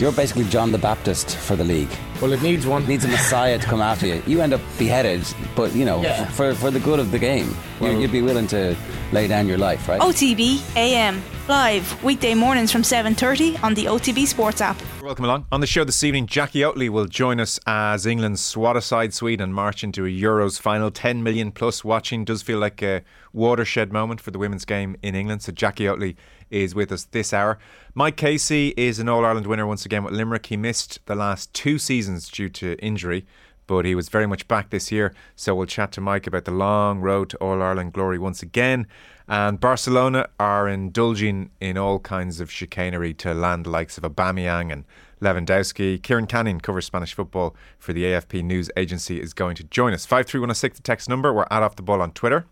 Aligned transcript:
You're 0.00 0.12
basically 0.12 0.44
John 0.44 0.72
the 0.72 0.78
Baptist 0.78 1.36
for 1.36 1.56
the 1.56 1.64
league. 1.64 1.90
Well, 2.22 2.32
it 2.32 2.40
needs 2.40 2.66
one. 2.66 2.84
It 2.84 2.88
needs 2.88 3.04
a 3.04 3.08
messiah 3.08 3.58
to 3.58 3.66
come 3.66 3.82
after 3.82 4.06
you. 4.06 4.22
You 4.26 4.40
end 4.40 4.54
up 4.54 4.62
beheaded, 4.78 5.22
but 5.54 5.74
you 5.74 5.84
know, 5.84 6.00
Yeah. 6.00 6.24
for, 6.24 6.54
for 6.54 6.70
the 6.70 6.80
good 6.80 6.98
of 6.98 7.10
the 7.10 7.18
game, 7.18 7.54
you 7.82 7.90
you'd 7.98 8.10
be 8.10 8.22
willing 8.22 8.46
to 8.46 8.74
lay 9.12 9.28
down 9.28 9.46
your 9.46 9.58
life, 9.58 9.86
right? 9.88 10.00
OTB 10.00 10.62
AM 10.74 11.22
live 11.48 12.02
weekday 12.02 12.32
mornings 12.34 12.72
from 12.72 12.82
7:30 12.82 13.62
on 13.62 13.74
the 13.74 13.84
OTB 13.88 14.26
Sports 14.26 14.62
app. 14.62 14.80
Welcome 15.02 15.26
along. 15.26 15.44
On 15.52 15.60
the 15.60 15.66
show 15.66 15.84
this 15.84 16.02
evening, 16.02 16.26
Jackie 16.26 16.60
Oatley 16.60 16.88
will 16.88 17.06
join 17.06 17.38
us 17.38 17.60
as 17.66 18.06
England 18.06 18.38
swat 18.38 18.76
aside 18.78 19.12
Sweden 19.12 19.44
and 19.44 19.54
march 19.54 19.84
into 19.84 20.06
a 20.06 20.08
Euros 20.08 20.58
final. 20.58 20.90
10 20.90 21.22
million 21.22 21.52
plus 21.52 21.84
watching. 21.84 22.24
Does 22.24 22.40
feel 22.40 22.58
like 22.58 22.80
a 22.80 23.02
watershed 23.34 23.92
moment 23.92 24.22
for 24.22 24.30
the 24.30 24.38
women's 24.38 24.64
game 24.64 24.96
in 25.02 25.14
England. 25.14 25.42
So 25.42 25.52
Jackie 25.52 25.84
Oatley 25.84 26.16
is 26.50 26.74
with 26.74 26.92
us 26.92 27.04
this 27.04 27.32
hour. 27.32 27.58
Mike 27.94 28.16
Casey 28.16 28.74
is 28.76 28.98
an 28.98 29.08
All 29.08 29.24
Ireland 29.24 29.46
winner 29.46 29.66
once 29.66 29.84
again 29.86 30.04
with 30.04 30.14
Limerick. 30.14 30.46
He 30.46 30.56
missed 30.56 30.98
the 31.06 31.14
last 31.14 31.52
two 31.54 31.78
seasons 31.78 32.28
due 32.28 32.48
to 32.50 32.76
injury, 32.78 33.26
but 33.66 33.84
he 33.84 33.94
was 33.94 34.08
very 34.08 34.26
much 34.26 34.48
back 34.48 34.70
this 34.70 34.90
year. 34.90 35.14
So 35.36 35.54
we'll 35.54 35.66
chat 35.66 35.92
to 35.92 36.00
Mike 36.00 36.26
about 36.26 36.44
the 36.44 36.50
long 36.50 37.00
road 37.00 37.30
to 37.30 37.36
All 37.38 37.62
Ireland 37.62 37.92
glory 37.92 38.18
once 38.18 38.42
again. 38.42 38.86
And 39.28 39.60
Barcelona 39.60 40.28
are 40.40 40.68
indulging 40.68 41.50
in 41.60 41.78
all 41.78 42.00
kinds 42.00 42.40
of 42.40 42.50
chicanery 42.50 43.14
to 43.14 43.32
land 43.32 43.66
the 43.66 43.70
likes 43.70 43.96
of 43.96 44.02
Aubameyang 44.02 44.72
and 44.72 44.84
Lewandowski. 45.20 46.02
Kieran 46.02 46.26
Canning 46.26 46.60
covers 46.60 46.86
Spanish 46.86 47.14
football 47.14 47.54
for 47.78 47.92
the 47.92 48.04
AFP 48.04 48.42
News 48.42 48.70
Agency 48.76 49.20
is 49.20 49.32
going 49.32 49.54
to 49.56 49.64
join 49.64 49.92
us. 49.94 50.04
53106 50.04 50.78
the 50.78 50.82
text 50.82 51.08
number. 51.08 51.32
We're 51.32 51.46
at 51.50 51.62
Off 51.62 51.76
the 51.76 51.82
Ball 51.82 52.02
on 52.02 52.10
Twitter. 52.12 52.46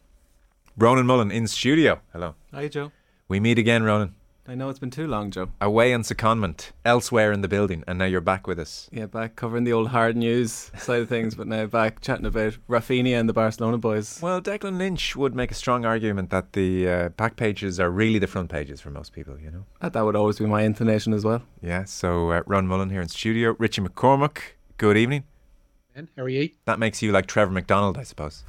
Ronan 0.77 1.07
Mullen 1.07 1.33
in 1.33 1.49
studio. 1.49 2.01
Hello. 2.13 2.37
Hi, 2.53 2.69
Joe. 2.69 2.93
We 3.29 3.41
meet 3.41 3.59
again, 3.59 3.83
Ronan. 3.83 4.15
I 4.47 4.55
know 4.55 4.71
it's 4.71 4.79
been 4.79 4.91
too 4.91 5.07
long, 5.07 5.31
Joe. 5.31 5.51
Away 5.61 5.93
on 5.93 6.01
secondment, 6.01 6.71
elsewhere 6.83 7.31
in 7.31 7.43
the 7.43 7.49
building, 7.49 7.85
and 7.87 7.99
now 7.99 8.07
you're 8.07 8.23
back 8.23 8.47
with 8.47 8.59
us. 8.59 8.89
Yeah, 8.91 9.05
back 9.05 9.37
covering 9.37 9.65
the 9.65 9.73
old 9.75 9.89
hard 9.89 10.17
news 10.17 10.71
side 10.79 11.03
of 11.03 11.11
things, 11.11 11.35
but 11.35 11.47
now 11.47 11.67
back 11.67 12.01
chatting 12.01 12.25
about 12.25 12.57
Rafinha 12.71 13.21
and 13.21 13.29
the 13.29 13.35
Barcelona 13.35 13.77
boys. 13.77 14.19
Well, 14.23 14.41
Declan 14.41 14.79
Lynch 14.79 15.15
would 15.15 15.35
make 15.35 15.51
a 15.51 15.55
strong 15.55 15.85
argument 15.85 16.31
that 16.31 16.55
the 16.55 16.89
uh, 16.89 17.09
back 17.11 17.37
pages 17.37 17.79
are 17.79 17.91
really 17.91 18.19
the 18.19 18.27
front 18.27 18.49
pages 18.49 18.81
for 18.81 18.91
most 18.91 19.13
people, 19.13 19.39
you 19.39 19.51
know? 19.51 19.67
That, 19.83 19.93
that 19.93 20.07
would 20.07 20.17
always 20.17 20.39
be 20.39 20.47
my 20.47 20.65
inclination 20.65 21.13
as 21.13 21.23
well. 21.23 21.43
Yeah, 21.61 21.85
so 21.85 22.31
uh, 22.31 22.43
Ron 22.47 22.67
Mullen 22.67 22.89
here 22.89 23.03
in 23.03 23.09
studio. 23.09 23.57
Richie 23.59 23.83
McCormack, 23.83 24.39
good 24.79 24.97
evening. 24.97 25.25
Ben, 25.95 26.09
how 26.17 26.23
are 26.23 26.31
you? 26.31 26.49
That 26.65 26.79
makes 26.79 27.03
you 27.03 27.13
like 27.13 27.27
Trevor 27.27 27.53
McDonald, 27.53 27.99
I 27.99 28.05
suppose. 28.05 28.45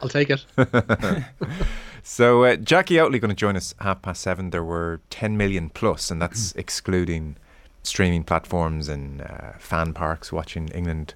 I'll 0.00 0.08
take 0.08 0.30
it. 0.30 0.46
So 2.02 2.44
uh, 2.44 2.56
Jackie 2.56 2.96
Oatley 2.96 3.20
going 3.20 3.28
to 3.28 3.34
join 3.34 3.56
us 3.56 3.74
half 3.80 4.02
past 4.02 4.22
seven. 4.22 4.50
There 4.50 4.64
were 4.64 5.00
10 5.10 5.36
million 5.36 5.70
plus, 5.70 6.10
and 6.10 6.20
that's 6.20 6.52
excluding 6.56 7.36
streaming 7.84 8.24
platforms 8.24 8.88
and 8.88 9.22
uh, 9.22 9.52
fan 9.58 9.92
parks 9.92 10.32
watching 10.32 10.68
England 10.68 11.14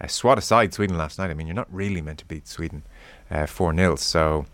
uh, 0.00 0.06
swat 0.06 0.38
aside 0.38 0.72
Sweden 0.72 0.96
last 0.96 1.18
night. 1.18 1.30
I 1.30 1.34
mean, 1.34 1.48
you're 1.48 1.54
not 1.54 1.72
really 1.72 2.00
meant 2.00 2.20
to 2.20 2.24
beat 2.26 2.46
Sweden 2.46 2.84
uh, 3.30 3.46
4 3.46 3.74
0. 3.74 3.96
So 3.96 4.46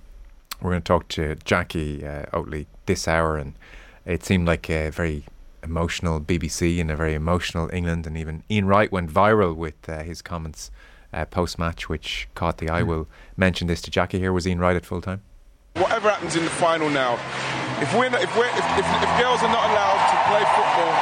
we're 0.62 0.70
going 0.70 0.82
to 0.82 0.86
talk 0.86 1.08
to 1.08 1.36
Jackie 1.44 2.05
uh, 2.06 2.24
Oatley 2.32 2.66
this 2.86 3.06
hour, 3.06 3.36
and 3.36 3.55
it 4.06 4.24
seemed 4.24 4.46
like 4.46 4.70
a 4.70 4.88
very 4.88 5.24
emotional 5.62 6.18
BBC 6.20 6.80
and 6.80 6.90
a 6.90 6.96
very 6.96 7.12
emotional 7.12 7.68
England, 7.74 8.06
and 8.06 8.16
even 8.16 8.42
Ian 8.50 8.66
Wright 8.66 8.90
went 8.90 9.12
viral 9.12 9.55
with 9.55 9.88
uh, 9.88 10.02
his 10.02 10.22
comments 10.22 10.70
uh, 11.12 11.27
post 11.27 11.58
match, 11.58 11.90
which 11.90 12.27
caught 12.34 12.56
the 12.56 12.70
eye. 12.70 12.82
We'll 12.82 13.06
mention 13.36 13.66
this 13.66 13.82
to 13.82 13.90
Jackie 13.90 14.18
here. 14.18 14.32
Was 14.32 14.46
Ian 14.46 14.60
Wright 14.60 14.77
at 14.77 14.86
full 14.86 15.02
time? 15.02 15.20
Whatever 15.75 16.06
happens 16.06 16.39
in 16.39 16.47
the 16.47 16.55
final 16.55 16.86
now, 16.86 17.19
if 17.83 17.91
we're 17.98 18.06
not, 18.06 18.22
if 18.22 18.30
we're 18.39 18.47
if, 18.47 18.67
if, 18.78 18.86
if 18.86 19.11
girls 19.19 19.42
are 19.42 19.50
not 19.50 19.67
allowed 19.75 19.98
to 20.06 20.17
play 20.30 20.42
football 20.55 20.94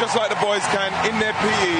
just 0.00 0.16
like 0.16 0.32
the 0.32 0.40
boys 0.40 0.64
can 0.72 0.88
in 1.08 1.12
their 1.20 1.32
PE 1.44 1.76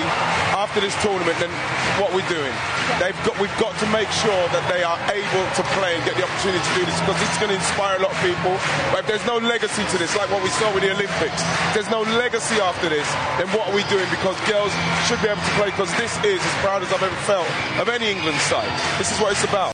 after 0.56 0.80
this 0.80 0.92
tournament, 1.00 1.36
then 1.40 1.48
what 1.96 2.12
we're 2.12 2.24
doing? 2.28 2.52
They've 3.00 3.16
got 3.24 3.40
we've 3.40 3.52
got 3.56 3.72
to 3.80 3.88
make 3.88 4.12
sure 4.12 4.44
that 4.52 4.60
they 4.68 4.84
are 4.84 5.00
able 5.08 5.44
to 5.56 5.62
play 5.72 5.96
and 5.96 6.04
get 6.04 6.20
the 6.20 6.28
opportunity 6.28 6.60
to 6.60 6.72
do 6.76 6.84
this 6.84 7.00
because 7.00 7.16
is 7.16 7.40
going 7.40 7.52
to 7.52 7.56
inspire 7.56 7.96
a 7.96 8.04
lot 8.04 8.12
of 8.12 8.20
people. 8.20 8.60
But 8.92 9.04
if 9.04 9.06
there's 9.08 9.24
no 9.24 9.40
legacy 9.40 9.88
to 9.88 9.96
this, 9.96 10.12
like 10.20 10.28
what 10.28 10.44
we 10.44 10.52
saw 10.52 10.68
with 10.76 10.84
the 10.84 10.92
Olympics, 10.92 11.40
there's 11.72 11.88
no 11.88 12.04
legacy 12.20 12.60
after 12.60 12.92
this, 12.92 13.08
then 13.40 13.48
what 13.56 13.72
are 13.72 13.76
we 13.76 13.88
doing? 13.88 14.04
Because 14.12 14.36
girls 14.44 14.68
should 15.08 15.20
be 15.24 15.32
able 15.32 15.40
to 15.40 15.54
play 15.56 15.72
because 15.72 15.88
this 15.96 16.12
is 16.28 16.44
as 16.44 16.54
proud 16.60 16.84
as 16.84 16.92
I've 16.92 17.00
ever 17.00 17.20
felt 17.24 17.48
of 17.80 17.88
any 17.88 18.12
England 18.12 18.36
side. 18.44 18.68
This 19.00 19.08
is 19.08 19.16
what 19.16 19.32
it's 19.32 19.48
about. 19.48 19.72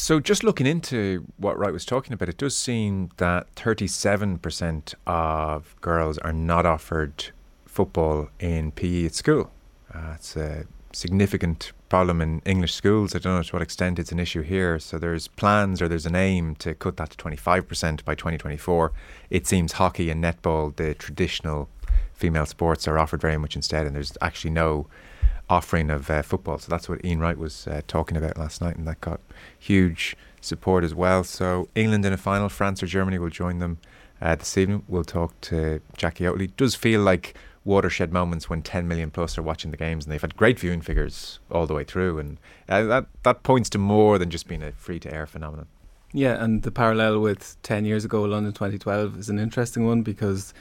So, 0.00 0.20
just 0.20 0.44
looking 0.44 0.64
into 0.64 1.26
what 1.38 1.58
Wright 1.58 1.72
was 1.72 1.84
talking 1.84 2.12
about, 2.12 2.28
it 2.28 2.36
does 2.36 2.56
seem 2.56 3.10
that 3.16 3.52
37% 3.56 4.94
of 5.08 5.74
girls 5.80 6.18
are 6.18 6.32
not 6.32 6.64
offered 6.64 7.30
football 7.66 8.28
in 8.38 8.70
PE 8.70 9.06
at 9.06 9.14
school. 9.16 9.50
Uh, 9.92 10.12
it's 10.14 10.36
a 10.36 10.66
significant 10.92 11.72
problem 11.88 12.22
in 12.22 12.40
English 12.46 12.74
schools. 12.74 13.16
I 13.16 13.18
don't 13.18 13.34
know 13.34 13.42
to 13.42 13.52
what 13.52 13.60
extent 13.60 13.98
it's 13.98 14.12
an 14.12 14.20
issue 14.20 14.42
here. 14.42 14.78
So, 14.78 14.98
there's 15.00 15.26
plans 15.26 15.82
or 15.82 15.88
there's 15.88 16.06
an 16.06 16.14
aim 16.14 16.54
to 16.60 16.74
cut 16.74 16.96
that 16.98 17.10
to 17.10 17.16
25% 17.16 18.04
by 18.04 18.14
2024. 18.14 18.92
It 19.30 19.48
seems 19.48 19.72
hockey 19.72 20.10
and 20.10 20.22
netball, 20.22 20.76
the 20.76 20.94
traditional 20.94 21.68
female 22.14 22.46
sports, 22.46 22.86
are 22.86 23.00
offered 23.00 23.20
very 23.20 23.36
much 23.36 23.56
instead, 23.56 23.84
and 23.84 23.96
there's 23.96 24.16
actually 24.20 24.52
no 24.52 24.86
offering 25.50 25.90
of 25.90 26.10
uh, 26.10 26.22
football. 26.22 26.58
So 26.58 26.70
that's 26.70 26.88
what 26.88 27.04
Ian 27.04 27.20
Wright 27.20 27.38
was 27.38 27.66
uh, 27.66 27.80
talking 27.86 28.16
about 28.16 28.36
last 28.36 28.60
night, 28.60 28.76
and 28.76 28.86
that 28.86 29.00
got 29.00 29.20
huge 29.58 30.16
support 30.40 30.84
as 30.84 30.94
well. 30.94 31.24
So 31.24 31.68
England 31.74 32.04
in 32.04 32.12
a 32.12 32.16
final, 32.16 32.48
France 32.48 32.82
or 32.82 32.86
Germany 32.86 33.18
will 33.18 33.30
join 33.30 33.58
them 33.58 33.78
uh, 34.20 34.34
this 34.34 34.56
evening. 34.56 34.84
We'll 34.88 35.04
talk 35.04 35.40
to 35.42 35.80
Jackie 35.96 36.24
Oatley. 36.24 36.44
It 36.44 36.56
does 36.56 36.74
feel 36.74 37.00
like 37.00 37.34
watershed 37.64 38.12
moments 38.12 38.48
when 38.48 38.62
10 38.62 38.88
million 38.88 39.10
plus 39.10 39.36
are 39.36 39.42
watching 39.42 39.70
the 39.70 39.76
games, 39.76 40.04
and 40.04 40.12
they've 40.12 40.20
had 40.20 40.36
great 40.36 40.58
viewing 40.58 40.80
figures 40.80 41.38
all 41.50 41.66
the 41.66 41.74
way 41.74 41.84
through, 41.84 42.18
and 42.18 42.38
uh, 42.68 42.82
that 42.84 43.06
that 43.22 43.42
points 43.42 43.68
to 43.70 43.78
more 43.78 44.18
than 44.18 44.30
just 44.30 44.48
being 44.48 44.62
a 44.62 44.72
free 44.72 44.98
to 45.00 45.12
air 45.12 45.26
phenomenon. 45.26 45.66
Yeah, 46.12 46.42
and 46.42 46.62
the 46.62 46.70
parallel 46.70 47.20
with 47.20 47.60
10 47.62 47.84
years 47.84 48.04
ago, 48.04 48.22
London 48.22 48.52
2012, 48.52 49.18
is 49.18 49.28
an 49.28 49.38
interesting 49.38 49.84
one 49.84 50.00
because 50.00 50.54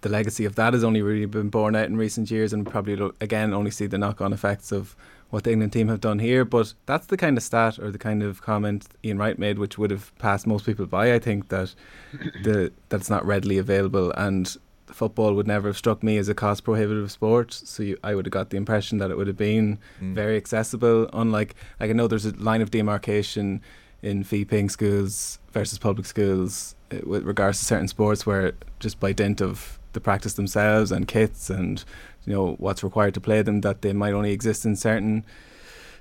the 0.00 0.08
legacy 0.08 0.44
of 0.44 0.54
that 0.54 0.72
has 0.72 0.84
only 0.84 1.02
really 1.02 1.26
been 1.26 1.48
borne 1.48 1.74
out 1.74 1.86
in 1.86 1.96
recent 1.96 2.30
years 2.30 2.52
and 2.52 2.66
probably 2.66 3.10
again 3.20 3.52
only 3.52 3.70
see 3.70 3.86
the 3.86 3.98
knock 3.98 4.20
on 4.20 4.32
effects 4.32 4.70
of 4.72 4.94
what 5.30 5.44
the 5.44 5.52
England 5.52 5.72
team 5.72 5.88
have 5.88 6.00
done 6.00 6.18
here. 6.18 6.44
But 6.44 6.74
that's 6.86 7.06
the 7.06 7.16
kind 7.16 7.36
of 7.36 7.42
stat 7.42 7.78
or 7.78 7.90
the 7.90 7.98
kind 7.98 8.22
of 8.22 8.40
comment 8.40 8.88
Ian 9.04 9.18
Wright 9.18 9.38
made 9.38 9.58
which 9.58 9.76
would 9.76 9.90
have 9.90 10.16
passed 10.18 10.46
most 10.46 10.64
people 10.64 10.86
by, 10.86 11.12
I 11.12 11.18
think, 11.18 11.48
that 11.48 11.74
the 12.42 12.72
that's 12.88 13.10
not 13.10 13.26
readily 13.26 13.58
available 13.58 14.12
and 14.12 14.56
football 14.86 15.34
would 15.34 15.46
never 15.46 15.68
have 15.68 15.76
struck 15.76 16.02
me 16.02 16.16
as 16.16 16.30
a 16.30 16.34
cost 16.34 16.64
prohibitive 16.64 17.10
sport. 17.10 17.52
So 17.52 17.82
you, 17.82 17.98
I 18.02 18.14
would 18.14 18.24
have 18.24 18.32
got 18.32 18.50
the 18.50 18.56
impression 18.56 18.98
that 18.98 19.10
it 19.10 19.18
would 19.18 19.26
have 19.26 19.36
been 19.36 19.78
very 20.00 20.36
accessible. 20.36 21.10
Unlike 21.12 21.54
like 21.78 21.90
I 21.90 21.92
know 21.92 22.06
there's 22.06 22.24
a 22.24 22.34
line 22.36 22.62
of 22.62 22.70
demarcation 22.70 23.60
in 24.00 24.24
fee 24.24 24.44
paying 24.44 24.68
schools 24.68 25.38
versus 25.52 25.78
public 25.78 26.06
schools 26.06 26.74
uh, 26.92 26.98
with 27.04 27.24
regards 27.24 27.58
to 27.58 27.64
certain 27.64 27.88
sports 27.88 28.24
where 28.24 28.52
just 28.78 29.00
by 29.00 29.12
dint 29.12 29.40
of 29.40 29.77
the 29.92 30.00
practice 30.00 30.34
themselves 30.34 30.92
and 30.92 31.08
kits 31.08 31.50
and 31.50 31.84
you 32.24 32.32
know 32.32 32.54
what's 32.58 32.82
required 32.82 33.14
to 33.14 33.20
play 33.20 33.42
them 33.42 33.60
that 33.62 33.82
they 33.82 33.92
might 33.92 34.12
only 34.12 34.32
exist 34.32 34.64
in 34.64 34.76
certain 34.76 35.24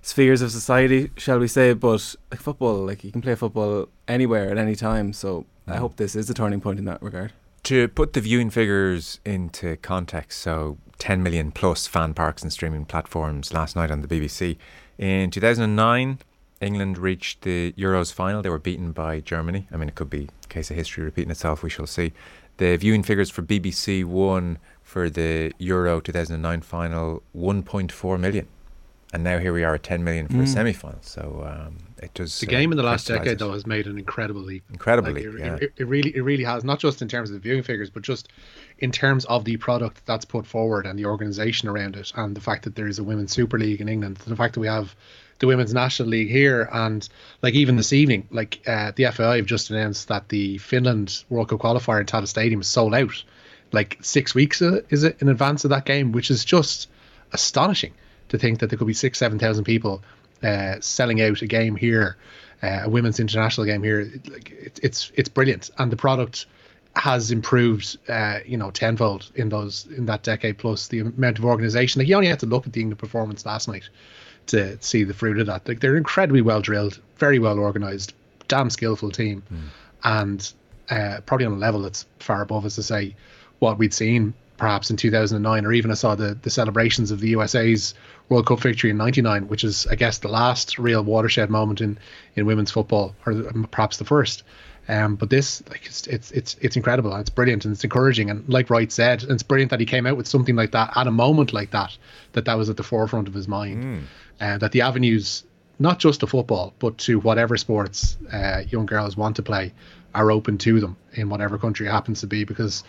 spheres 0.02 0.42
of 0.42 0.52
society 0.52 1.10
shall 1.18 1.40
we 1.40 1.48
say 1.48 1.74
but 1.74 2.16
like 2.32 2.40
football 2.40 2.86
like 2.86 3.04
you 3.04 3.12
can 3.12 3.22
play 3.22 3.36
football 3.36 3.88
anywhere 4.08 4.50
at 4.52 4.58
any 4.58 4.76
time 4.76 5.12
so 5.14 5.46
I 5.68 5.76
mm. 5.76 5.80
hope 5.80 5.98
this 5.98 6.16
is 6.16 6.30
a 6.30 6.34
turning 6.34 6.62
point 6.62 6.80
in 6.80 6.86
that 6.86 7.02
regard 7.02 7.34
To 7.64 7.88
put 7.90 8.14
the 8.14 8.22
viewing 8.22 8.50
figures 8.50 9.20
into 9.26 9.76
context, 9.78 10.40
so 10.40 10.78
10 11.00 11.22
million 11.22 11.52
plus 11.52 11.86
fan 11.86 12.14
parks 12.14 12.42
and 12.42 12.54
streaming 12.54 12.86
platforms 12.86 13.54
last 13.54 13.76
night 13.76 13.92
on 13.92 14.02
the 14.02 14.08
BBC. 14.08 14.58
In 14.98 15.30
2009, 15.32 16.20
England 16.62 16.98
reached 16.98 17.42
the 17.42 17.74
Euros 17.78 18.12
final. 18.12 18.42
They 18.42 18.50
were 18.50 18.60
beaten 18.60 18.92
by 18.92 19.20
Germany. 19.20 19.68
I 19.72 19.78
mean, 19.78 19.90
it 19.90 19.96
could 19.96 20.10
be 20.10 20.30
a 20.44 20.48
case 20.48 20.72
of 20.72 20.78
history 20.78 21.04
repeating 21.04 21.32
itself. 21.32 21.62
We 21.62 21.70
shall 21.70 21.88
see. 21.88 22.14
The 22.58 22.76
viewing 22.78 23.04
figures 23.04 23.30
for 23.30 23.42
BBC 23.42 24.04
One 24.04 24.58
for 24.84 25.10
the 25.10 25.52
Euro 25.60 26.00
2009 26.00 26.62
final 26.62 27.24
1.4 27.36 28.20
million. 28.20 28.48
And 29.14 29.24
now 29.24 29.38
here 29.40 29.54
we 29.54 29.64
are 29.64 29.76
at 29.76 29.84
10 29.84 30.04
million 30.04 30.28
for 30.28 30.38
a 30.38 30.46
Mm. 30.46 30.48
semi 30.54 30.74
final. 30.74 31.00
So 31.02 31.44
um, 31.48 31.78
it 32.00 32.14
does. 32.14 32.40
The 32.40 32.48
uh, 32.48 32.50
game 32.50 32.72
in 32.72 32.78
the 32.78 32.84
last 32.84 33.08
decade, 33.08 33.34
it. 33.34 33.40
though, 33.40 33.54
has 33.54 33.66
made 33.66 33.88
an 33.88 33.98
incredible 33.98 34.42
leap. 34.42 34.64
Incredibly, 34.70 35.14
Like, 35.14 35.24
it, 35.24 35.40
yeah. 35.40 35.56
it, 35.56 35.74
it 35.78 35.88
really, 35.88 36.16
it 36.16 36.22
really 36.22 36.44
has. 36.44 36.64
Not 36.64 36.80
just 36.80 37.02
in 37.02 37.08
terms 37.08 37.30
of 37.30 37.34
the 37.34 37.40
viewing 37.40 37.64
figures, 37.64 37.90
but 37.90 38.04
just 38.04 38.30
in 38.80 38.92
terms 38.92 39.26
of 39.26 39.46
the 39.46 39.58
product 39.58 40.06
that's 40.06 40.26
put 40.26 40.46
forward 40.46 40.86
and 40.86 40.98
the 40.98 41.06
organisation 41.06 41.68
around 41.68 41.96
it, 41.96 42.12
and 42.16 42.36
the 42.36 42.42
fact 42.42 42.64
that 42.64 42.76
there 42.76 42.88
is 42.88 43.00
a 43.00 43.04
women's 43.04 43.32
Super 43.32 43.58
League 43.58 43.82
in 43.82 43.90
England, 43.90 44.18
the 44.18 44.36
fact 44.36 44.54
that 44.54 44.60
we 44.60 44.68
have 44.68 44.96
the 45.40 45.48
women's 45.48 45.74
national 45.74 46.10
league 46.10 46.30
here, 46.30 46.70
and 46.72 47.08
like 47.42 47.54
even 47.54 47.76
this 47.76 47.94
evening, 47.94 48.28
like 48.32 48.62
uh, 48.68 48.92
the 48.96 49.06
FAI 49.12 49.38
have 49.38 49.46
just 49.46 49.70
announced 49.70 50.08
that 50.08 50.30
the 50.30 50.58
Finland 50.60 51.24
World 51.30 51.50
Cup 51.50 51.60
qualifier 51.60 52.00
in 52.00 52.06
Tallaght 52.06 52.28
Stadium 52.28 52.62
is 52.62 52.68
sold 52.68 52.94
out, 52.94 53.24
like 53.72 53.98
six 54.02 54.34
weeks 54.34 54.62
uh, 54.62 54.82
is 54.90 55.04
it 55.04 55.22
in 55.22 55.30
advance 55.30 55.64
of 55.64 55.70
that 55.70 55.86
game, 55.86 56.12
which 56.12 56.32
is 56.32 56.46
just 56.46 56.90
astonishing 57.34 57.94
to 58.30 58.38
think 58.38 58.60
that 58.60 58.70
there 58.70 58.78
could 58.78 58.88
be 58.88 58.94
six, 58.94 59.18
seven 59.18 59.40
thousand 59.40 59.64
people 59.64 60.02
uh, 60.44 60.76
selling 60.80 61.22
out 61.22 61.42
a 61.42 61.48
game 61.48 61.76
here, 61.76 62.18
uh, 62.62 62.82
a 62.84 62.90
women's 62.90 63.20
international 63.20 63.66
game 63.66 63.84
here. 63.84 64.12
Like 64.30 64.52
it's 64.52 64.80
it's 64.80 65.12
it's 65.16 65.30
brilliant, 65.30 65.70
and 65.78 65.92
the 65.92 65.98
product 65.98 66.46
has 66.96 67.30
improved, 67.30 67.98
uh, 68.10 68.40
you 68.46 68.58
know, 68.58 68.72
tenfold 68.72 69.32
in 69.36 69.50
those 69.50 69.86
in 69.96 70.06
that 70.08 70.24
decade 70.24 70.58
plus. 70.58 70.88
The 70.88 71.00
amount 71.00 71.40
of 71.40 71.46
organisation. 71.46 72.00
Like 72.00 72.08
you 72.08 72.16
only 72.16 72.28
had 72.28 72.40
to 72.40 72.46
look 72.46 72.66
at 72.68 72.74
the 72.74 72.82
England 72.82 73.00
performance 73.00 73.46
last 73.46 73.68
night 73.68 73.90
to 74.48 74.78
see 74.82 75.04
the 75.04 75.14
fruit 75.14 75.40
of 75.40 75.48
that. 75.48 75.68
Like 75.68 75.80
they're 75.80 75.98
incredibly 75.98 76.42
well 76.42 76.62
drilled, 76.62 77.00
very 77.18 77.40
well 77.40 77.60
organised, 77.60 78.14
damn 78.48 78.70
skillful 78.70 79.12
team, 79.12 79.44
mm. 79.52 79.58
and 80.04 80.54
uh, 80.90 81.20
probably 81.26 81.46
on 81.46 81.54
a 81.54 81.58
level 81.58 81.82
that's 81.82 82.06
far 82.20 82.42
above, 82.42 82.66
as 82.66 82.76
to 82.76 82.84
say, 82.84 83.16
what 83.60 83.78
we'd 83.78 83.94
seen 83.94 84.34
perhaps 84.58 84.90
in 84.90 84.98
2009, 84.98 85.66
or 85.66 85.72
even 85.72 85.92
I 85.92 85.94
saw 85.94 86.16
the 86.16 86.38
the 86.42 86.50
celebrations 86.50 87.12
of 87.12 87.20
the 87.20 87.30
USA's 87.30 87.94
World 88.30 88.46
Cup 88.46 88.60
victory 88.60 88.90
in 88.90 88.98
'99, 88.98 89.48
which 89.48 89.64
is 89.64 89.88
I 89.88 89.96
guess 89.96 90.18
the 90.18 90.28
last 90.28 90.78
real 90.78 91.04
watershed 91.04 91.50
moment 91.50 91.82
in 91.82 91.98
in 92.36 92.46
women's 92.46 92.72
football, 92.72 93.16
or 93.26 93.34
perhaps 93.72 93.98
the 93.98 94.06
first. 94.06 94.44
Um, 94.90 95.16
but 95.18 95.30
this, 95.30 95.62
like, 95.70 95.86
it's, 95.86 96.08
it's 96.08 96.32
it's 96.32 96.56
it's 96.62 96.76
incredible 96.78 97.12
and 97.12 97.20
it's 97.20 97.30
brilliant 97.30 97.66
and 97.66 97.74
it's 97.74 97.84
encouraging 97.84 98.30
and 98.30 98.48
like 98.48 98.70
Wright 98.70 98.90
said, 98.92 99.24
it's 99.24 99.44
brilliant 99.44 99.72
that 99.72 99.82
he 99.82 99.86
came 99.86 100.06
out 100.06 100.16
with 100.16 100.28
something 100.28 100.56
like 100.56 100.72
that 100.72 100.96
at 100.96 101.08
a 101.08 101.12
moment 101.12 101.52
like 101.52 101.72
that, 101.72 101.98
that 102.34 102.46
that 102.46 102.58
was 102.58 102.70
at 102.70 102.78
the 102.78 102.84
forefront 102.84 103.28
of 103.28 103.34
his 103.34 103.50
mind, 103.50 103.84
mm. 103.84 104.02
and 104.40 104.56
uh, 104.56 104.58
that 104.60 104.72
the 104.72 104.82
avenues, 104.82 105.44
not 105.78 106.00
just 106.00 106.22
to 106.22 106.28
football, 106.28 106.74
but 106.80 106.98
to 107.00 107.20
whatever 107.20 107.58
sports 107.58 108.18
uh, 108.32 108.64
young 108.70 108.86
girls 108.86 109.18
want 109.18 109.36
to 109.36 109.44
play, 109.44 109.74
are 110.16 110.32
open 110.32 110.58
to 110.58 110.80
them 110.80 110.96
in 111.14 111.30
whatever 111.30 111.58
country 111.58 111.88
it 111.88 111.92
happens 111.92 112.22
to 112.22 112.28
be 112.28 112.46
because, 112.46 112.84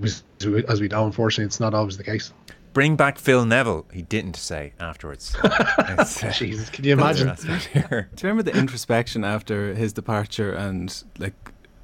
was, 0.00 0.24
as 0.68 0.80
we 0.80 0.88
know, 0.88 1.06
unfortunately, 1.06 1.44
it's 1.44 1.60
not 1.60 1.74
always 1.74 1.96
the 1.96 2.04
case. 2.04 2.32
Bring 2.74 2.96
back 2.96 3.18
Phil 3.18 3.46
Neville. 3.46 3.86
He 3.92 4.02
didn't 4.02 4.36
say 4.36 4.72
afterwards. 4.80 5.34
uh, 5.44 6.04
Jesus, 6.32 6.68
can 6.68 6.84
you 6.84 6.92
imagine? 6.92 7.32
Do 7.36 7.80
you 7.80 8.04
remember 8.22 8.42
the 8.42 8.56
introspection 8.56 9.24
after 9.24 9.74
his 9.74 9.92
departure 9.92 10.52
and 10.52 11.04
like 11.18 11.34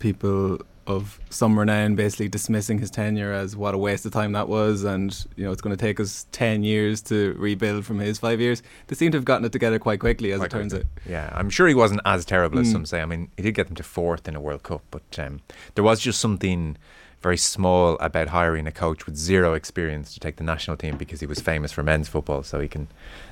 people 0.00 0.58
of 0.90 1.20
some 1.30 1.56
renown 1.56 1.94
basically 1.94 2.28
dismissing 2.28 2.78
his 2.78 2.90
tenure 2.90 3.32
as 3.32 3.54
what 3.54 3.74
a 3.74 3.78
waste 3.78 4.04
of 4.04 4.12
time 4.12 4.32
that 4.32 4.48
was, 4.48 4.82
and 4.82 5.26
you 5.36 5.44
know 5.44 5.52
it's 5.52 5.62
going 5.62 5.76
to 5.76 5.80
take 5.80 6.00
us 6.00 6.26
ten 6.32 6.64
years 6.64 7.00
to 7.02 7.34
rebuild 7.38 7.84
from 7.86 8.00
his 8.00 8.18
five 8.18 8.40
years. 8.40 8.60
They 8.88 8.96
seem 8.96 9.12
to 9.12 9.18
have 9.18 9.24
gotten 9.24 9.44
it 9.44 9.52
together 9.52 9.78
quite 9.78 10.00
quickly, 10.00 10.32
as 10.32 10.38
quite 10.38 10.46
it 10.46 10.50
turns 10.50 10.72
quickly. 10.72 10.90
out. 11.04 11.10
Yeah, 11.10 11.30
I'm 11.32 11.50
sure 11.50 11.68
he 11.68 11.74
wasn't 11.74 12.00
as 12.04 12.24
terrible 12.24 12.58
as 12.58 12.68
mm. 12.68 12.72
some 12.72 12.86
say. 12.86 13.00
I 13.00 13.06
mean, 13.06 13.30
he 13.36 13.44
did 13.44 13.54
get 13.54 13.68
them 13.68 13.76
to 13.76 13.84
fourth 13.84 14.26
in 14.26 14.34
a 14.34 14.40
World 14.40 14.64
Cup, 14.64 14.82
but 14.90 15.18
um, 15.18 15.40
there 15.76 15.84
was 15.84 16.00
just 16.00 16.20
something 16.20 16.76
very 17.22 17.36
small 17.36 17.98
about 17.98 18.28
hiring 18.28 18.66
a 18.66 18.72
coach 18.72 19.06
with 19.06 19.16
zero 19.16 19.54
experience 19.54 20.14
to 20.14 20.20
take 20.20 20.36
the 20.36 20.44
national 20.44 20.76
team 20.76 20.96
because 20.96 21.20
he 21.20 21.26
was 21.26 21.40
famous 21.40 21.70
for 21.72 21.82
men's 21.82 22.08
football, 22.08 22.42
so 22.42 22.60
he 22.60 22.68
can 22.68 22.88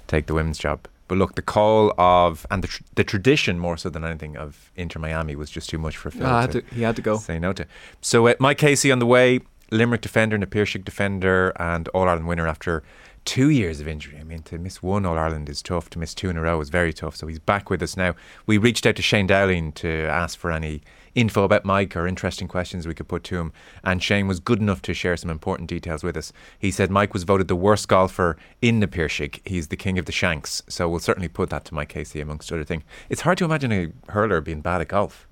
take 0.06 0.26
the 0.26 0.34
women's 0.34 0.58
job. 0.58 0.86
But 1.08 1.16
look, 1.16 1.36
the 1.36 1.42
call 1.42 1.94
of 1.98 2.46
and 2.50 2.62
the, 2.62 2.68
tr- 2.68 2.82
the 2.96 3.04
tradition 3.04 3.58
more 3.58 3.78
so 3.78 3.88
than 3.88 4.04
anything 4.04 4.36
of 4.36 4.70
Inter 4.76 5.00
Miami 5.00 5.36
was 5.36 5.50
just 5.50 5.70
too 5.70 5.78
much 5.78 5.96
for 5.96 6.10
Phil. 6.10 6.26
Ah, 6.26 6.46
to, 6.46 6.62
he 6.74 6.82
had 6.82 6.96
to 6.96 7.02
go. 7.02 7.16
Say 7.16 7.38
no 7.38 7.54
to. 7.54 7.66
So 8.02 8.26
uh, 8.26 8.34
Mike 8.38 8.58
Casey 8.58 8.92
on 8.92 8.98
the 8.98 9.06
way, 9.06 9.40
Limerick 9.70 10.02
defender, 10.02 10.36
and 10.36 10.42
Na 10.42 10.46
Piarsaigh 10.46 10.84
defender, 10.84 11.52
and 11.56 11.88
All 11.88 12.08
Ireland 12.08 12.28
winner 12.28 12.46
after 12.46 12.82
two 13.24 13.48
years 13.48 13.80
of 13.80 13.88
injury. 13.88 14.18
I 14.18 14.24
mean, 14.24 14.42
to 14.44 14.58
miss 14.58 14.82
one 14.82 15.06
All 15.06 15.16
Ireland 15.16 15.48
is 15.48 15.62
tough. 15.62 15.88
To 15.90 15.98
miss 15.98 16.14
two 16.14 16.28
in 16.28 16.36
a 16.36 16.42
row 16.42 16.60
is 16.60 16.68
very 16.68 16.92
tough. 16.92 17.16
So 17.16 17.26
he's 17.26 17.38
back 17.38 17.70
with 17.70 17.82
us 17.82 17.96
now. 17.96 18.14
We 18.46 18.58
reached 18.58 18.84
out 18.84 18.96
to 18.96 19.02
Shane 19.02 19.26
Dowling 19.26 19.72
to 19.72 19.88
ask 20.08 20.38
for 20.38 20.50
any 20.52 20.82
info 21.18 21.44
about 21.44 21.64
Mike 21.64 21.96
or 21.96 22.06
interesting 22.06 22.48
questions 22.48 22.86
we 22.86 22.94
could 22.94 23.08
put 23.08 23.24
to 23.24 23.36
him. 23.36 23.52
And 23.82 24.02
Shane 24.02 24.28
was 24.28 24.40
good 24.40 24.60
enough 24.60 24.80
to 24.82 24.94
share 24.94 25.16
some 25.16 25.30
important 25.30 25.68
details 25.68 26.04
with 26.04 26.16
us. 26.16 26.32
He 26.58 26.70
said 26.70 26.90
Mike 26.90 27.12
was 27.12 27.24
voted 27.24 27.48
the 27.48 27.56
worst 27.56 27.88
golfer 27.88 28.36
in 28.62 28.80
the 28.80 28.88
Piarsaigh. 28.88 29.40
He's 29.44 29.68
the 29.68 29.76
king 29.76 29.98
of 29.98 30.06
the 30.06 30.12
shanks. 30.12 30.62
So 30.68 30.88
we'll 30.88 31.00
certainly 31.00 31.28
put 31.28 31.50
that 31.50 31.64
to 31.66 31.74
Mike 31.74 31.88
Casey, 31.88 32.20
amongst 32.20 32.52
other 32.52 32.64
things. 32.64 32.84
It's 33.08 33.22
hard 33.22 33.38
to 33.38 33.44
imagine 33.44 33.72
a 33.72 34.12
hurler 34.12 34.40
being 34.40 34.60
bad 34.60 34.80
at 34.80 34.88
golf. 34.88 35.26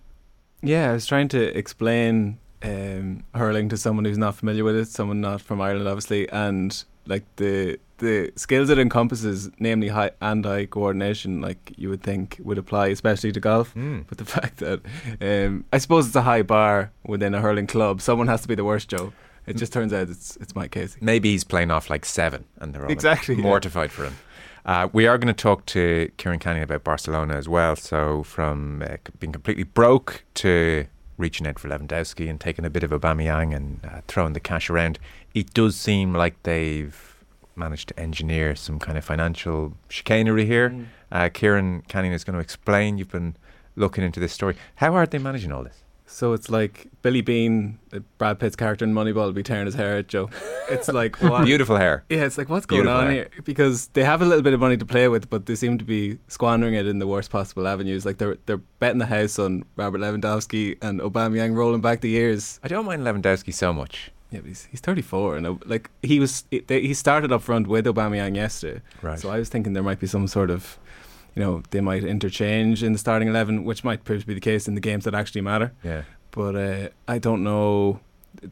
Yeah, 0.62 0.90
I 0.90 0.92
was 0.94 1.06
trying 1.06 1.28
to 1.28 1.56
explain 1.56 2.38
um, 2.62 3.24
hurling 3.34 3.68
to 3.68 3.76
someone 3.76 4.04
who's 4.04 4.18
not 4.18 4.34
familiar 4.34 4.64
with 4.64 4.76
it, 4.76 4.88
someone 4.88 5.20
not 5.20 5.40
from 5.40 5.60
Ireland, 5.60 5.86
obviously, 5.86 6.28
and 6.30 6.84
like 7.06 7.24
the 7.36 7.78
the 7.98 8.30
skills 8.36 8.68
it 8.68 8.78
encompasses, 8.78 9.50
namely 9.58 9.88
high 9.88 10.10
hand-eye 10.20 10.66
coordination, 10.66 11.40
like 11.40 11.72
you 11.76 11.88
would 11.88 12.02
think 12.02 12.38
would 12.42 12.58
apply, 12.58 12.88
especially 12.88 13.32
to 13.32 13.40
golf. 13.40 13.74
Mm. 13.74 14.04
But 14.08 14.18
the 14.18 14.24
fact 14.36 14.58
that 14.58 14.80
um, 15.20 15.64
I 15.72 15.78
suppose 15.78 16.06
it's 16.06 16.16
a 16.16 16.22
high 16.22 16.42
bar 16.42 16.90
within 17.04 17.34
a 17.34 17.40
hurling 17.40 17.66
club, 17.66 18.00
someone 18.00 18.28
has 18.28 18.42
to 18.42 18.48
be 18.48 18.54
the 18.54 18.64
worst, 18.64 18.88
Joe. 18.88 19.12
It 19.46 19.56
just 19.56 19.72
turns 19.72 19.92
out 19.92 20.08
it's 20.08 20.36
it's 20.36 20.54
Mike 20.54 20.72
Casey. 20.72 20.98
Maybe 21.00 21.30
he's 21.30 21.44
playing 21.44 21.70
off 21.70 21.88
like 21.88 22.04
seven, 22.04 22.44
and 22.58 22.74
they're 22.74 22.84
all 22.84 22.90
exactly 22.90 23.36
mortified 23.36 23.90
yeah. 23.90 23.96
for 23.96 24.04
him. 24.06 24.16
Uh, 24.64 24.88
we 24.92 25.06
are 25.06 25.16
going 25.16 25.32
to 25.32 25.42
talk 25.42 25.64
to 25.66 26.10
Kieran 26.16 26.40
Canning 26.40 26.64
about 26.64 26.82
Barcelona 26.82 27.34
as 27.36 27.48
well. 27.48 27.76
So 27.76 28.24
from 28.24 28.82
uh, 28.82 28.96
being 29.20 29.32
completely 29.32 29.62
broke 29.62 30.24
to 30.34 30.86
reaching 31.18 31.46
out 31.46 31.58
for 31.58 31.68
Lewandowski 31.68 32.28
and 32.28 32.40
taking 32.40 32.64
a 32.64 32.70
bit 32.70 32.82
of 32.82 32.92
a 32.92 32.98
Aubameyang 32.98 33.54
and 33.54 33.80
uh, 33.84 34.00
throwing 34.08 34.32
the 34.32 34.40
cash 34.40 34.68
around, 34.68 34.98
it 35.36 35.52
does 35.52 35.76
seem 35.76 36.14
like 36.14 36.42
they've 36.44 37.22
managed 37.54 37.88
to 37.88 38.00
engineer 38.00 38.56
some 38.56 38.78
kind 38.78 38.96
of 38.96 39.04
financial 39.04 39.74
chicanery 39.90 40.46
here. 40.46 40.70
Mm. 40.70 40.86
Uh, 41.12 41.28
Kieran 41.28 41.82
Canning 41.88 42.12
is 42.12 42.24
going 42.24 42.34
to 42.34 42.40
explain. 42.40 42.96
You've 42.96 43.10
been 43.10 43.36
looking 43.76 44.02
into 44.02 44.18
this 44.18 44.32
story. 44.32 44.56
How 44.76 44.94
are 44.94 45.04
they 45.04 45.18
managing 45.18 45.52
all 45.52 45.62
this? 45.62 45.82
So 46.06 46.32
it's 46.32 46.48
like 46.48 46.86
Billy 47.02 47.20
Beane, 47.20 47.78
uh, 47.92 47.98
Brad 48.16 48.38
Pitt's 48.38 48.56
character 48.56 48.86
in 48.86 48.94
Moneyball, 48.94 49.26
will 49.26 49.32
be 49.32 49.42
tearing 49.42 49.66
his 49.66 49.74
hair 49.74 49.98
out, 49.98 50.06
Joe. 50.06 50.30
It's 50.70 50.88
like 50.88 51.16
what? 51.20 51.44
beautiful 51.44 51.76
hair. 51.76 52.04
Yeah, 52.08 52.24
it's 52.24 52.38
like 52.38 52.48
what's 52.48 52.64
going 52.64 52.84
beautiful 52.84 53.00
on 53.02 53.10
hair. 53.10 53.28
here? 53.34 53.42
Because 53.44 53.88
they 53.88 54.04
have 54.04 54.22
a 54.22 54.24
little 54.24 54.42
bit 54.42 54.54
of 54.54 54.60
money 54.60 54.78
to 54.78 54.86
play 54.86 55.08
with, 55.08 55.28
but 55.28 55.44
they 55.44 55.56
seem 55.56 55.76
to 55.76 55.84
be 55.84 56.18
squandering 56.28 56.72
it 56.72 56.86
in 56.86 56.98
the 56.98 57.06
worst 57.06 57.30
possible 57.30 57.68
avenues. 57.68 58.06
Like 58.06 58.16
they're 58.16 58.38
they're 58.46 58.62
betting 58.78 58.98
the 58.98 59.06
house 59.06 59.38
on 59.38 59.64
Robert 59.76 60.00
Lewandowski 60.00 60.78
and 60.80 61.00
Obama 61.00 61.36
Aubameyang 61.36 61.54
rolling 61.54 61.82
back 61.82 62.00
the 62.00 62.08
years. 62.08 62.58
I 62.62 62.68
don't 62.68 62.86
mind 62.86 63.02
Lewandowski 63.02 63.52
so 63.52 63.74
much. 63.74 64.10
Yeah, 64.30 64.40
but 64.40 64.48
he's, 64.48 64.64
he's 64.66 64.80
34, 64.80 65.36
and 65.36 65.46
uh, 65.46 65.54
like 65.66 65.90
he 66.02 66.18
was, 66.18 66.44
he 66.50 66.94
started 66.94 67.30
up 67.30 67.42
front 67.42 67.68
with 67.68 67.86
Aubameyang 67.86 68.34
yesterday. 68.34 68.82
Right. 69.00 69.18
So 69.18 69.30
I 69.30 69.38
was 69.38 69.48
thinking 69.48 69.72
there 69.72 69.84
might 69.84 70.00
be 70.00 70.08
some 70.08 70.26
sort 70.26 70.50
of, 70.50 70.78
you 71.36 71.42
know, 71.42 71.62
they 71.70 71.80
might 71.80 72.02
interchange 72.02 72.82
in 72.82 72.92
the 72.92 72.98
starting 72.98 73.28
eleven, 73.28 73.64
which 73.64 73.84
might 73.84 74.04
prove 74.04 74.22
to 74.22 74.26
be 74.26 74.34
the 74.34 74.40
case 74.40 74.66
in 74.66 74.74
the 74.74 74.80
games 74.80 75.04
that 75.04 75.14
actually 75.14 75.42
matter. 75.42 75.72
Yeah. 75.84 76.02
But 76.32 76.56
uh, 76.56 76.88
I 77.06 77.18
don't 77.18 77.44
know 77.44 78.00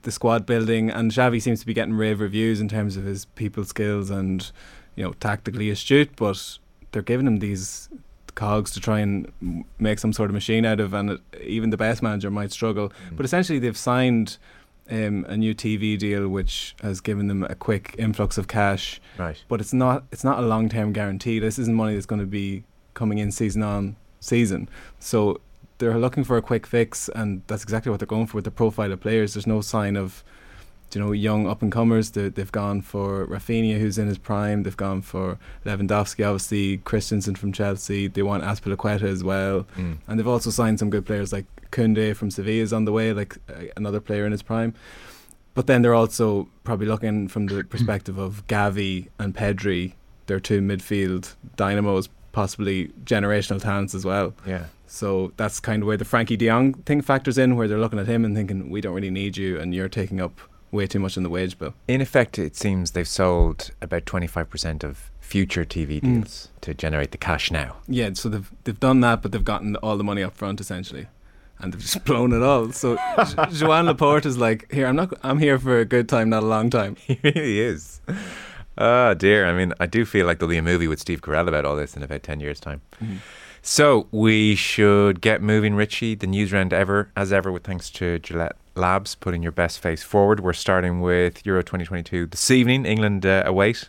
the 0.02 0.12
squad 0.12 0.46
building, 0.46 0.90
and 0.90 1.10
Xavi 1.10 1.42
seems 1.42 1.60
to 1.60 1.66
be 1.66 1.74
getting 1.74 1.94
rave 1.94 2.20
reviews 2.20 2.60
in 2.60 2.68
terms 2.68 2.96
of 2.96 3.04
his 3.04 3.24
people 3.24 3.64
skills 3.64 4.10
and, 4.10 4.50
you 4.96 5.04
know, 5.04 5.12
tactically 5.14 5.70
astute. 5.70 6.16
But 6.16 6.58
they're 6.92 7.02
giving 7.02 7.26
him 7.26 7.40
these 7.40 7.88
cogs 8.34 8.70
to 8.72 8.80
try 8.80 9.00
and 9.00 9.64
make 9.78 9.98
some 9.98 10.12
sort 10.12 10.30
of 10.30 10.34
machine 10.34 10.64
out 10.64 10.80
of, 10.80 10.94
and 10.94 11.10
it, 11.10 11.20
even 11.42 11.70
the 11.70 11.76
best 11.76 12.02
manager 12.02 12.30
might 12.30 12.52
struggle. 12.52 12.90
Mm. 13.10 13.16
But 13.16 13.26
essentially, 13.26 13.58
they've 13.58 13.76
signed 13.76 14.38
um, 14.90 15.24
a 15.28 15.36
new 15.36 15.54
TV 15.54 15.98
deal 15.98 16.28
which 16.28 16.74
has 16.82 17.00
given 17.00 17.28
them 17.28 17.44
a 17.44 17.54
quick 17.54 17.94
influx 17.98 18.38
of 18.38 18.48
cash. 18.48 19.00
Right. 19.18 19.42
But 19.48 19.60
it's 19.60 19.72
not 19.72 20.04
it's 20.12 20.24
not 20.24 20.38
a 20.38 20.42
long 20.42 20.68
term 20.68 20.92
guarantee. 20.92 21.38
This 21.38 21.58
isn't 21.58 21.74
money 21.74 21.94
that's 21.94 22.06
going 22.06 22.20
to 22.20 22.26
be 22.26 22.64
coming 22.94 23.18
in 23.18 23.32
season 23.32 23.62
on 23.62 23.96
season. 24.20 24.68
So 24.98 25.40
they're 25.78 25.98
looking 25.98 26.24
for 26.24 26.36
a 26.36 26.42
quick 26.42 26.66
fix, 26.66 27.08
and 27.08 27.42
that's 27.46 27.62
exactly 27.62 27.90
what 27.90 28.00
they're 28.00 28.06
going 28.06 28.26
for 28.26 28.36
with 28.36 28.44
the 28.44 28.50
profile 28.50 28.92
of 28.92 29.00
players. 29.00 29.34
There's 29.34 29.46
no 29.46 29.60
sign 29.60 29.96
of 29.96 30.22
you 30.94 31.00
know 31.00 31.12
young 31.12 31.48
up 31.48 31.62
and 31.62 31.72
comers. 31.72 32.10
They've 32.10 32.52
gone 32.52 32.82
for 32.82 33.26
Rafinha, 33.26 33.78
who's 33.78 33.98
in 33.98 34.06
his 34.06 34.18
prime. 34.18 34.62
They've 34.62 34.76
gone 34.76 35.02
for 35.02 35.38
Lewandowski, 35.64 36.24
obviously 36.26 36.78
Christensen 36.78 37.34
from 37.34 37.52
Chelsea. 37.52 38.06
They 38.06 38.22
want 38.22 38.44
Azpilicueta 38.44 39.02
as 39.02 39.24
well, 39.24 39.66
mm. 39.76 39.98
and 40.06 40.18
they've 40.18 40.28
also 40.28 40.50
signed 40.50 40.78
some 40.78 40.90
good 40.90 41.06
players 41.06 41.32
like 41.32 41.46
Koundé 41.74 42.14
from 42.14 42.30
Sevilla 42.30 42.62
is 42.62 42.72
on 42.72 42.84
the 42.84 42.92
way, 42.92 43.12
like 43.12 43.36
uh, 43.48 43.64
another 43.76 44.00
player 44.00 44.24
in 44.24 44.32
his 44.32 44.42
prime. 44.42 44.74
But 45.54 45.66
then 45.66 45.82
they're 45.82 45.94
also 45.94 46.48
probably 46.62 46.86
looking 46.86 47.28
from 47.28 47.46
the 47.46 47.64
perspective 47.74 48.16
of 48.16 48.46
Gavi 48.46 49.08
and 49.18 49.34
Pedri, 49.34 49.94
their 50.26 50.40
two 50.40 50.60
midfield 50.60 51.34
dynamos, 51.56 52.08
possibly 52.32 52.88
generational 53.04 53.60
talents 53.60 53.94
as 53.94 54.04
well. 54.04 54.34
Yeah. 54.46 54.66
So 54.86 55.32
that's 55.36 55.60
kind 55.60 55.82
of 55.82 55.88
where 55.88 55.96
the 55.96 56.04
Frenkie 56.04 56.38
De 56.38 56.46
Jong 56.46 56.74
thing 56.84 57.00
factors 57.00 57.36
in, 57.36 57.56
where 57.56 57.66
they're 57.66 57.78
looking 57.78 57.98
at 57.98 58.06
him 58.06 58.24
and 58.24 58.36
thinking, 58.36 58.70
we 58.70 58.80
don't 58.80 58.94
really 58.94 59.10
need 59.10 59.36
you, 59.36 59.58
and 59.58 59.74
you're 59.74 59.88
taking 59.88 60.20
up 60.20 60.40
way 60.70 60.86
too 60.86 61.00
much 61.00 61.16
in 61.16 61.22
the 61.22 61.30
wage 61.30 61.58
bill. 61.58 61.74
In 61.88 62.00
effect, 62.00 62.38
it 62.38 62.56
seems 62.56 62.92
they've 62.92 63.08
sold 63.08 63.70
about 63.80 64.04
25% 64.04 64.84
of 64.84 65.10
future 65.20 65.64
TV 65.64 66.00
mm. 66.00 66.00
deals 66.00 66.48
mm. 66.56 66.60
to 66.60 66.74
generate 66.74 67.10
the 67.10 67.18
cash 67.18 67.50
now. 67.50 67.76
Yeah, 67.88 68.10
so 68.14 68.28
they've 68.28 68.52
they've 68.64 68.78
done 68.78 69.00
that, 69.00 69.22
but 69.22 69.32
they've 69.32 69.44
gotten 69.44 69.76
all 69.76 69.96
the 69.96 70.04
money 70.04 70.22
up 70.22 70.36
front 70.36 70.60
essentially 70.60 71.08
and 71.64 71.72
they've 71.72 71.80
just 71.80 72.04
blown 72.04 72.32
it 72.32 72.42
all. 72.42 72.70
So 72.72 72.96
Joan 73.52 73.86
Laporta 73.86 74.26
is 74.26 74.38
like, 74.38 74.70
here, 74.72 74.86
I'm 74.86 74.96
not, 74.96 75.12
I'm 75.22 75.38
here 75.38 75.58
for 75.58 75.80
a 75.80 75.84
good 75.84 76.08
time, 76.08 76.28
not 76.30 76.42
a 76.42 76.46
long 76.46 76.70
time. 76.70 76.96
He 77.06 77.18
really 77.22 77.60
is. 77.60 78.00
Oh 78.78 79.14
dear. 79.14 79.46
I 79.46 79.52
mean, 79.52 79.72
I 79.78 79.86
do 79.86 80.04
feel 80.04 80.26
like 80.26 80.38
there'll 80.38 80.50
be 80.50 80.56
a 80.56 80.62
movie 80.62 80.88
with 80.88 81.00
Steve 81.00 81.20
Carell 81.20 81.48
about 81.48 81.64
all 81.64 81.76
this 81.76 81.96
in 81.96 82.02
about 82.02 82.22
ten 82.22 82.40
years' 82.40 82.60
time. 82.60 82.80
Mm-hmm. 83.02 83.16
So 83.62 84.08
we 84.10 84.56
should 84.56 85.20
get 85.20 85.40
moving, 85.40 85.74
Richie. 85.74 86.14
The 86.14 86.26
news 86.26 86.52
round 86.52 86.72
ever, 86.72 87.10
as 87.16 87.32
ever, 87.32 87.50
with 87.50 87.64
thanks 87.64 87.88
to 87.90 88.18
Gillette 88.18 88.56
Labs, 88.74 89.14
putting 89.14 89.42
your 89.42 89.52
best 89.52 89.78
face 89.78 90.02
forward. 90.02 90.40
We're 90.40 90.52
starting 90.52 91.00
with 91.00 91.46
Euro 91.46 91.62
2022 91.62 92.26
this 92.26 92.50
evening. 92.50 92.84
England 92.84 93.24
uh, 93.24 93.42
await. 93.46 93.88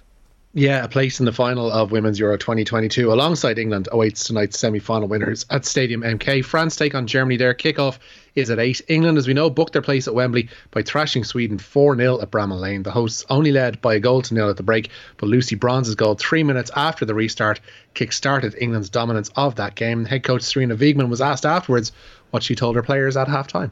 Yeah, 0.58 0.86
a 0.86 0.88
place 0.88 1.20
in 1.20 1.26
the 1.26 1.34
final 1.34 1.70
of 1.70 1.92
Women's 1.92 2.18
Euro 2.18 2.38
2022 2.38 3.12
alongside 3.12 3.60
England 3.60 3.90
awaits 3.92 4.24
tonight's 4.24 4.58
semi 4.58 4.80
final 4.80 5.06
winners 5.06 5.46
at 5.50 5.66
Stadium 5.66 6.00
MK. 6.00 6.46
France 6.46 6.78
take 6.78 6.96
on 6.96 7.08
Germany 7.08 7.36
there. 7.36 7.54
Kickoff 7.54 8.00
is 8.36 8.50
at 8.50 8.58
8. 8.58 8.84
England, 8.88 9.18
as 9.18 9.28
we 9.28 9.34
know, 9.34 9.50
booked 9.50 9.74
their 9.74 9.82
place 9.82 10.08
at 10.08 10.16
Wembley 10.16 10.48
by 10.72 10.82
thrashing 10.82 11.26
Sweden 11.26 11.58
4 11.58 11.98
0 11.98 12.22
at 12.22 12.32
Bramall 12.32 12.62
Lane. 12.62 12.84
The 12.84 12.92
hosts 12.92 13.26
only 13.30 13.52
led 13.52 13.82
by 13.82 13.96
a 13.96 14.00
goal 14.00 14.22
to 14.22 14.34
nil 14.34 14.50
at 14.50 14.56
the 14.56 14.64
break, 14.64 14.92
but 15.18 15.28
Lucy 15.28 15.58
Bronze's 15.58 15.96
goal 15.96 16.16
three 16.16 16.42
minutes 16.42 16.72
after 16.74 17.04
the 17.04 17.14
restart 17.14 17.60
kick 17.94 18.14
started 18.14 18.56
England's 18.58 18.90
dominance 18.90 19.30
of 19.36 19.56
that 19.56 19.76
game. 19.76 20.06
Head 20.06 20.24
coach 20.24 20.44
Sarina 20.44 20.78
Wiegman 20.78 21.10
was 21.10 21.20
asked 21.20 21.46
afterwards 21.46 21.92
what 22.32 22.44
she 22.44 22.56
told 22.56 22.78
her 22.78 22.82
players 22.82 23.18
at 23.18 23.28
half 23.28 23.48
time 23.48 23.72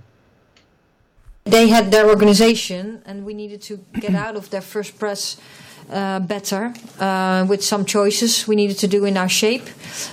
they 1.46 1.68
had 1.68 1.92
their 1.92 2.08
organization, 2.08 3.02
and 3.06 3.26
we 3.26 3.34
needed 3.34 3.62
to 3.62 3.78
get 4.00 4.16
out 4.16 4.36
of 4.36 4.50
their 4.50 4.62
first 4.62 4.98
press 4.98 5.38
uh, 5.90 6.20
better 6.20 6.74
uh, 7.00 7.46
with 7.48 7.64
some 7.64 7.86
choices 7.86 8.48
we 8.48 8.56
needed 8.56 8.78
to 8.80 8.88
do 8.88 9.06
in 9.06 9.18
our 9.18 9.30
shape, 9.30 9.68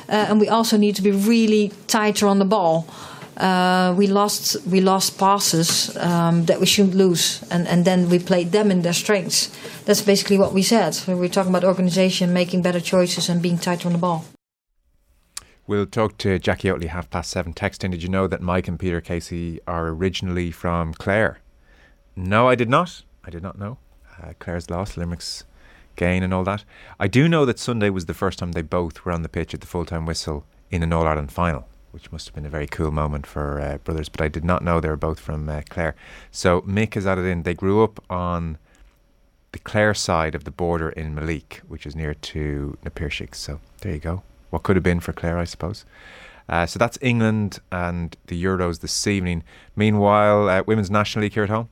uh, 0.09 0.27
and 0.29 0.41
we 0.41 0.49
also 0.49 0.77
need 0.77 0.97
to 0.97 1.03
be 1.03 1.11
really 1.11 1.73
tighter 1.87 2.27
on 2.27 2.39
the 2.39 2.45
ball. 2.45 2.87
Uh, 3.37 3.95
we 3.97 4.07
lost 4.07 4.57
we 4.67 4.81
lost 4.81 5.19
passes 5.19 5.97
um, 5.97 6.45
that 6.45 6.61
we 6.61 6.67
shouldn't 6.67 6.95
lose, 6.95 7.43
and, 7.51 7.67
and 7.69 7.85
then 7.85 8.11
we 8.11 8.19
played 8.19 8.53
them 8.53 8.71
in 8.71 8.83
their 8.83 8.93
strengths. 8.93 9.51
That's 9.85 10.03
basically 10.03 10.37
what 10.37 10.53
we 10.53 10.63
said. 10.63 10.95
So 10.95 11.17
we're 11.17 11.29
talking 11.29 11.51
about 11.51 11.65
organization, 11.65 12.33
making 12.33 12.63
better 12.63 12.81
choices, 12.81 13.29
and 13.29 13.41
being 13.41 13.59
tighter 13.59 13.89
on 13.89 13.93
the 13.93 13.99
ball. 13.99 14.25
We'll 15.67 15.87
talk 15.87 16.19
to 16.19 16.39
Jackie 16.39 16.69
Oatley 16.69 16.89
half 16.89 17.09
past 17.09 17.31
seven. 17.31 17.55
Texting, 17.55 17.93
did 17.93 18.03
you 18.03 18.09
know 18.09 18.27
that 18.27 18.43
Mike 18.43 18.67
and 18.69 18.79
Peter 18.79 19.01
Casey 19.01 19.61
are 19.67 19.89
originally 19.89 20.51
from 20.51 20.93
Clare? 20.95 21.39
No, 22.17 22.49
I 22.49 22.57
did 22.57 22.69
not. 22.69 23.03
I 23.25 23.31
did 23.31 23.43
not 23.43 23.59
know. 23.59 23.79
Uh, 24.21 24.33
Clare's 24.39 24.69
lost, 24.69 24.97
Limerick's 24.97 25.45
gain, 26.01 26.23
and 26.23 26.35
all 26.35 26.45
that. 26.45 26.65
I 26.99 27.07
do 27.07 27.29
know 27.29 27.45
that 27.45 27.59
Sunday 27.59 27.91
was 27.91 28.07
the 28.07 28.15
first 28.15 28.39
time 28.39 28.53
they 28.53 28.63
both 28.63 29.05
were 29.05 29.13
on 29.13 29.23
the 29.23 29.29
pitch 29.29 29.55
at 29.55 29.61
the 29.61 29.67
full 29.67 29.85
time 29.85 30.07
whistle 30.07 30.45
in 30.71 30.83
an 30.83 30.93
All 30.93 31.07
Ireland 31.07 31.31
final, 31.31 31.69
which 31.93 32.11
must 32.11 32.27
have 32.27 32.35
been 32.35 32.47
a 32.47 32.57
very 32.59 32.67
cool 32.67 32.91
moment 32.91 33.27
for 33.27 33.61
uh, 33.61 33.79
brothers. 33.79 34.09
But 34.09 34.23
I 34.23 34.29
did 34.29 34.45
not 34.45 34.65
know 34.65 34.81
they 34.81 34.89
were 34.89 34.97
both 34.97 35.21
from 35.21 35.49
uh, 35.49 35.63
Clare. 35.69 35.95
So 36.31 36.63
Mick 36.63 36.95
has 36.95 37.07
added 37.07 37.27
in. 37.27 37.45
They 37.45 37.55
grew 37.55 37.85
up 37.85 38.03
on 38.11 38.59
the 39.53 39.59
Clare 39.59 39.95
side 39.95 40.35
of 40.35 40.45
the 40.45 40.51
border 40.51 40.91
in 40.91 41.15
Meelick, 41.15 41.59
which 41.69 41.87
is 41.87 41.95
near 41.95 42.15
to 42.15 42.77
Na 42.85 42.91
Piarsaigh. 42.91 43.35
So 43.35 43.61
there 43.83 43.93
you 43.93 44.01
go 44.01 44.23
what 44.51 44.65
could 44.65 44.77
have 44.77 44.83
been 44.83 45.01
for 45.01 45.13
Clare, 45.13 45.39
I 45.39 45.45
suppose. 45.45 45.85
Uh, 46.49 46.67
so 46.67 46.79
that's 46.79 46.99
England 47.01 47.61
and 47.71 48.17
the 48.27 48.43
Euros 48.43 48.81
this 48.81 49.07
evening. 49.07 49.45
Meanwhile, 49.77 50.49
uh, 50.49 50.63
Women's 50.67 50.91
National 50.91 51.23
League 51.23 51.35
here 51.35 51.45
at 51.45 51.49
home. 51.49 51.69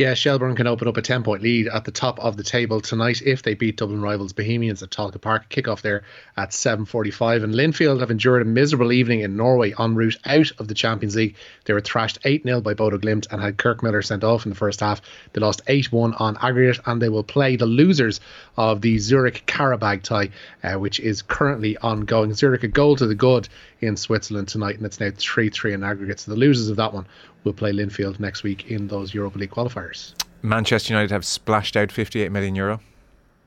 Yeah, 0.00 0.14
Shelbourne 0.14 0.56
can 0.56 0.66
open 0.66 0.88
up 0.88 0.96
a 0.96 1.02
10 1.02 1.24
point 1.24 1.42
lead 1.42 1.68
at 1.68 1.84
the 1.84 1.90
top 1.90 2.18
of 2.20 2.38
the 2.38 2.42
table 2.42 2.80
tonight 2.80 3.20
if 3.20 3.42
they 3.42 3.52
beat 3.52 3.76
Dublin 3.76 4.00
rivals 4.00 4.32
Bohemians 4.32 4.82
at 4.82 4.88
Tolka 4.88 5.20
Park. 5.20 5.50
Kickoff 5.50 5.82
there 5.82 6.04
at 6.38 6.52
7.45. 6.52 7.44
And 7.44 7.52
Linfield 7.52 8.00
have 8.00 8.10
endured 8.10 8.40
a 8.40 8.46
miserable 8.46 8.92
evening 8.92 9.20
in 9.20 9.36
Norway 9.36 9.74
en 9.78 9.94
route 9.94 10.16
out 10.24 10.52
of 10.58 10.68
the 10.68 10.74
Champions 10.74 11.16
League. 11.16 11.36
They 11.66 11.74
were 11.74 11.82
thrashed 11.82 12.18
8 12.24 12.44
0 12.44 12.62
by 12.62 12.72
Bodo 12.72 12.96
Glimt 12.96 13.30
and 13.30 13.42
had 13.42 13.58
Kirk 13.58 13.82
Millar 13.82 14.00
sent 14.00 14.24
off 14.24 14.46
in 14.46 14.50
the 14.50 14.56
first 14.56 14.80
half. 14.80 15.02
They 15.34 15.40
lost 15.42 15.60
8 15.66 15.92
1 15.92 16.14
on 16.14 16.38
aggregate 16.40 16.80
and 16.86 17.02
they 17.02 17.10
will 17.10 17.22
play 17.22 17.56
the 17.56 17.66
losers 17.66 18.20
of 18.56 18.80
the 18.80 18.96
Zurich 18.96 19.44
Qarabag 19.46 20.02
tie, 20.02 20.30
uh, 20.62 20.78
which 20.78 20.98
is 20.98 21.20
currently 21.20 21.76
ongoing. 21.76 22.32
Zurich 22.32 22.62
a 22.62 22.68
goal 22.68 22.96
to 22.96 23.06
the 23.06 23.14
good 23.14 23.50
in 23.82 23.98
Switzerland 23.98 24.48
tonight, 24.48 24.76
and 24.76 24.86
it's 24.86 24.98
now 24.98 25.10
3 25.14 25.50
3 25.50 25.74
in 25.74 25.84
aggregate. 25.84 26.20
So 26.20 26.30
the 26.30 26.38
losers 26.38 26.70
of 26.70 26.76
that 26.76 26.94
one 26.94 27.04
will 27.44 27.52
play 27.52 27.72
Linfield 27.72 28.20
next 28.20 28.42
week 28.42 28.70
in 28.70 28.88
those 28.88 29.14
Europa 29.14 29.38
League 29.38 29.50
qualifiers. 29.50 30.14
Manchester 30.42 30.94
United 30.94 31.10
have 31.10 31.24
splashed 31.24 31.76
out 31.76 31.92
58 31.92 32.32
million 32.32 32.54
euro. 32.54 32.80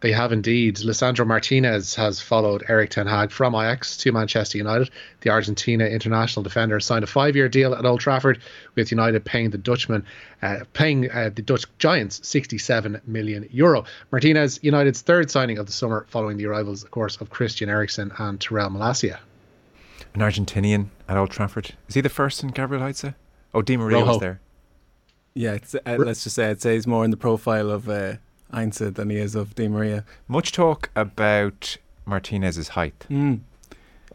They 0.03 0.11
have 0.11 0.33
indeed. 0.33 0.75
Lisandro 0.75 1.25
Martinez 1.25 1.95
has 1.95 2.19
followed 2.19 2.65
Erik 2.67 2.89
Ten 2.89 3.07
Hag 3.07 3.31
from 3.31 3.55
Ajax 3.55 3.95
to 3.95 4.11
Manchester 4.11 4.57
United. 4.57 4.89
The 5.21 5.29
Argentina 5.29 5.85
international 5.85 6.43
defender 6.43 6.81
signed 6.81 7.05
a 7.05 7.07
five-year 7.07 7.47
deal 7.47 7.73
at 7.73 7.85
Old 7.85 8.01
Trafford, 8.01 8.41
with 8.75 8.91
United 8.91 9.23
paying 9.23 9.51
the 9.51 9.57
Dutchman, 9.57 10.05
uh, 10.41 10.65
paying 10.73 11.09
uh, 11.09 11.29
the 11.33 11.41
Dutch 11.41 11.63
Giants 11.79 12.19
67 12.27 12.99
million 13.07 13.47
euro. 13.49 13.85
Martinez, 14.11 14.59
United's 14.61 14.99
third 14.99 15.31
signing 15.31 15.57
of 15.57 15.67
the 15.67 15.71
summer, 15.71 16.05
following 16.09 16.35
the 16.35 16.47
arrivals, 16.47 16.83
of 16.83 16.91
course, 16.91 17.15
of 17.21 17.29
Christian 17.29 17.69
Eriksen 17.69 18.11
and 18.17 18.41
Tyrell 18.41 18.71
Malacia. 18.71 19.19
An 20.13 20.19
Argentinian 20.19 20.87
at 21.07 21.15
Old 21.15 21.31
Trafford. 21.31 21.75
Is 21.87 21.95
he 21.95 22.01
the 22.01 22.09
first 22.09 22.43
in 22.43 22.49
Gabriel 22.49 22.83
Heinze? 22.83 23.13
Oh, 23.53 23.61
Di 23.61 23.77
Maria 23.77 23.99
Rojo. 23.99 24.07
was 24.07 24.19
there. 24.19 24.39
Yeah, 25.35 25.57
uh, 25.85 25.95
let's 25.97 26.23
just 26.23 26.35
say 26.35 26.49
I'd 26.49 26.61
say 26.61 26.75
he's 26.75 26.87
more 26.87 27.03
in 27.03 27.11
the 27.11 27.17
profile 27.17 27.71
of 27.71 27.89
uh, 27.89 28.15
Heinze 28.51 28.77
than 28.77 29.09
he 29.09 29.17
is 29.17 29.35
of 29.35 29.55
Di 29.55 29.67
Maria. 29.67 30.05
Much 30.27 30.51
talk 30.51 30.89
about 30.95 31.77
Martinez's 32.05 32.69
height. 32.69 33.05
Mm. 33.09 33.41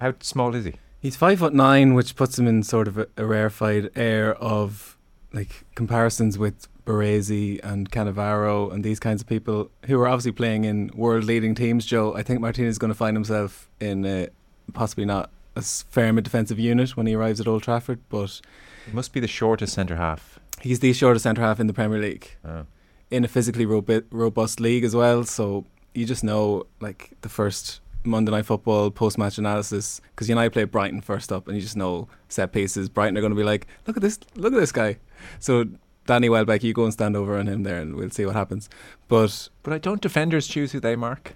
How 0.00 0.14
small 0.20 0.54
is 0.54 0.64
he? 0.64 0.74
He's 1.00 1.16
five 1.16 1.40
foot 1.40 1.54
nine, 1.54 1.94
which 1.94 2.14
puts 2.16 2.38
him 2.38 2.46
in 2.46 2.62
sort 2.62 2.88
of 2.88 2.98
a, 2.98 3.08
a 3.16 3.24
rarefied 3.24 3.90
air 3.96 4.34
of 4.36 4.96
like 5.32 5.64
comparisons 5.74 6.38
with 6.38 6.68
Baresi 6.84 7.60
and 7.62 7.90
Cannavaro 7.90 8.72
and 8.72 8.82
these 8.82 8.98
kinds 8.98 9.20
of 9.20 9.28
people 9.28 9.70
who 9.86 10.00
are 10.00 10.08
obviously 10.08 10.32
playing 10.32 10.64
in 10.64 10.90
world 10.94 11.24
leading 11.24 11.54
teams. 11.54 11.84
Joe, 11.84 12.14
I 12.14 12.22
think 12.22 12.40
Martinez 12.40 12.72
is 12.72 12.78
going 12.78 12.90
to 12.92 12.96
find 12.96 13.16
himself 13.16 13.68
in 13.78 14.06
a, 14.06 14.28
possibly 14.72 15.04
not 15.04 15.30
as 15.58 15.84
firm 15.90 16.16
a 16.18 16.22
defensive 16.22 16.58
unit 16.58 16.96
when 16.96 17.06
he 17.06 17.14
arrives 17.14 17.40
at 17.40 17.48
Old 17.48 17.62
Trafford, 17.62 18.00
but 18.08 18.40
he 18.86 18.92
must 18.92 19.12
be 19.12 19.20
the 19.20 19.26
shortest 19.28 19.74
centre 19.74 19.96
half. 19.96 20.38
He's 20.60 20.80
the 20.80 20.92
shortest 20.92 21.24
centre 21.24 21.42
half 21.42 21.60
in 21.60 21.66
the 21.66 21.72
Premier 21.72 21.98
League. 21.98 22.36
Oh. 22.44 22.64
In 23.10 23.24
a 23.24 23.28
physically 23.28 23.66
robu- 23.66 24.04
robust 24.10 24.60
league 24.60 24.84
as 24.84 24.94
well, 24.94 25.24
so 25.24 25.64
you 25.94 26.04
just 26.04 26.22
know 26.22 26.66
like 26.80 27.10
the 27.22 27.28
first 27.28 27.80
Monday 28.04 28.30
Night 28.30 28.46
Football 28.46 28.90
post 28.90 29.18
match 29.18 29.38
analysis 29.38 30.00
because 30.10 30.28
United 30.28 30.52
play 30.52 30.64
Brighton 30.64 31.00
first 31.00 31.32
up, 31.32 31.46
and 31.48 31.56
you 31.56 31.62
just 31.62 31.76
know 31.76 32.08
set 32.28 32.52
pieces. 32.52 32.88
Brighton 32.88 33.16
are 33.16 33.20
going 33.20 33.32
to 33.32 33.36
be 33.36 33.44
like, 33.44 33.66
look 33.86 33.96
at 33.96 34.02
this, 34.02 34.18
look 34.36 34.52
at 34.52 34.58
this 34.60 34.72
guy. 34.72 34.98
So 35.38 35.64
Danny 36.06 36.28
Welbeck, 36.28 36.62
you 36.62 36.72
go 36.72 36.84
and 36.84 36.92
stand 36.92 37.16
over 37.16 37.38
on 37.38 37.46
him 37.46 37.62
there, 37.62 37.78
and 37.80 37.96
we'll 37.96 38.10
see 38.10 38.26
what 38.26 38.34
happens. 38.34 38.68
But 39.08 39.48
but 39.62 39.72
I 39.72 39.78
don't 39.78 40.00
defenders 40.00 40.46
choose 40.46 40.72
who 40.72 40.80
they 40.80 40.96
mark. 40.96 41.34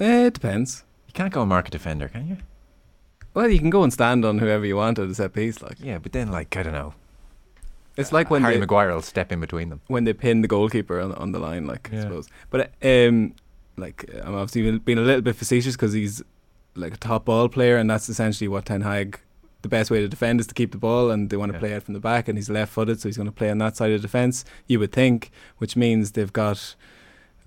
Eh, 0.00 0.26
it 0.26 0.34
depends. 0.34 0.84
You 1.06 1.14
can't 1.14 1.32
go 1.32 1.42
and 1.42 1.48
mark 1.48 1.68
a 1.68 1.70
defender, 1.70 2.08
can 2.08 2.26
you? 2.26 2.36
Well, 3.34 3.48
you 3.48 3.58
can 3.58 3.70
go 3.70 3.82
and 3.82 3.92
stand 3.92 4.24
on 4.24 4.38
whoever 4.38 4.64
you 4.64 4.76
want 4.76 4.98
at 4.98 5.08
a 5.08 5.14
set 5.14 5.32
piece, 5.32 5.60
like. 5.60 5.76
Yeah, 5.80 5.98
but 5.98 6.12
then, 6.12 6.30
like, 6.30 6.56
I 6.56 6.62
don't 6.62 6.72
know. 6.72 6.94
It's 7.96 8.12
like 8.12 8.30
when 8.30 8.42
Harry 8.42 8.54
they, 8.54 8.60
Maguire 8.60 8.92
will 8.92 9.02
step 9.02 9.30
in 9.30 9.40
between 9.40 9.68
them 9.68 9.80
when 9.86 10.04
they 10.04 10.12
pin 10.12 10.42
the 10.42 10.48
goalkeeper 10.48 11.00
on, 11.00 11.12
on 11.12 11.32
the 11.32 11.38
line, 11.38 11.66
like 11.66 11.90
yeah. 11.92 12.00
I 12.00 12.02
suppose. 12.02 12.28
But 12.50 12.72
um, 12.82 13.34
like 13.76 14.10
I'm 14.24 14.34
obviously 14.34 14.78
being 14.78 14.98
a 14.98 15.02
little 15.02 15.22
bit 15.22 15.36
facetious 15.36 15.76
because 15.76 15.92
he's 15.92 16.22
like 16.74 16.94
a 16.94 16.96
top 16.96 17.26
ball 17.26 17.48
player, 17.48 17.76
and 17.76 17.88
that's 17.88 18.08
essentially 18.08 18.48
what 18.48 18.66
Ten 18.66 18.80
Hag. 18.80 19.20
The 19.62 19.68
best 19.68 19.90
way 19.90 20.00
to 20.00 20.08
defend 20.08 20.40
is 20.40 20.46
to 20.48 20.54
keep 20.54 20.72
the 20.72 20.78
ball, 20.78 21.10
and 21.10 21.30
they 21.30 21.36
want 21.36 21.52
to 21.52 21.56
yeah. 21.56 21.60
play 21.60 21.74
out 21.74 21.84
from 21.84 21.94
the 21.94 22.00
back. 22.00 22.28
And 22.28 22.36
he's 22.36 22.50
left-footed, 22.50 23.00
so 23.00 23.08
he's 23.08 23.16
going 23.16 23.28
to 23.28 23.32
play 23.32 23.48
on 23.48 23.58
that 23.58 23.76
side 23.76 23.92
of 23.92 24.02
the 24.02 24.06
defence. 24.06 24.44
You 24.66 24.78
would 24.80 24.92
think, 24.92 25.30
which 25.56 25.74
means 25.74 26.12
they've 26.12 26.32
got 26.32 26.74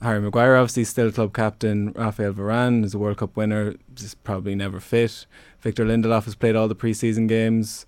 Harry 0.01 0.21
Maguire, 0.21 0.55
obviously 0.55 0.83
still 0.83 1.11
club 1.11 1.33
captain. 1.33 1.91
Rafael 1.93 2.33
Varane 2.33 2.83
is 2.85 2.93
a 2.93 2.99
World 2.99 3.17
Cup 3.17 3.35
winner, 3.35 3.75
just 3.95 4.23
probably 4.23 4.53
never 4.53 4.79
fit. 4.79 5.25
Victor 5.59 5.85
Lindelof 5.85 6.25
has 6.25 6.35
played 6.35 6.55
all 6.55 6.67
the 6.67 6.75
preseason 6.75 7.27
games. 7.27 7.85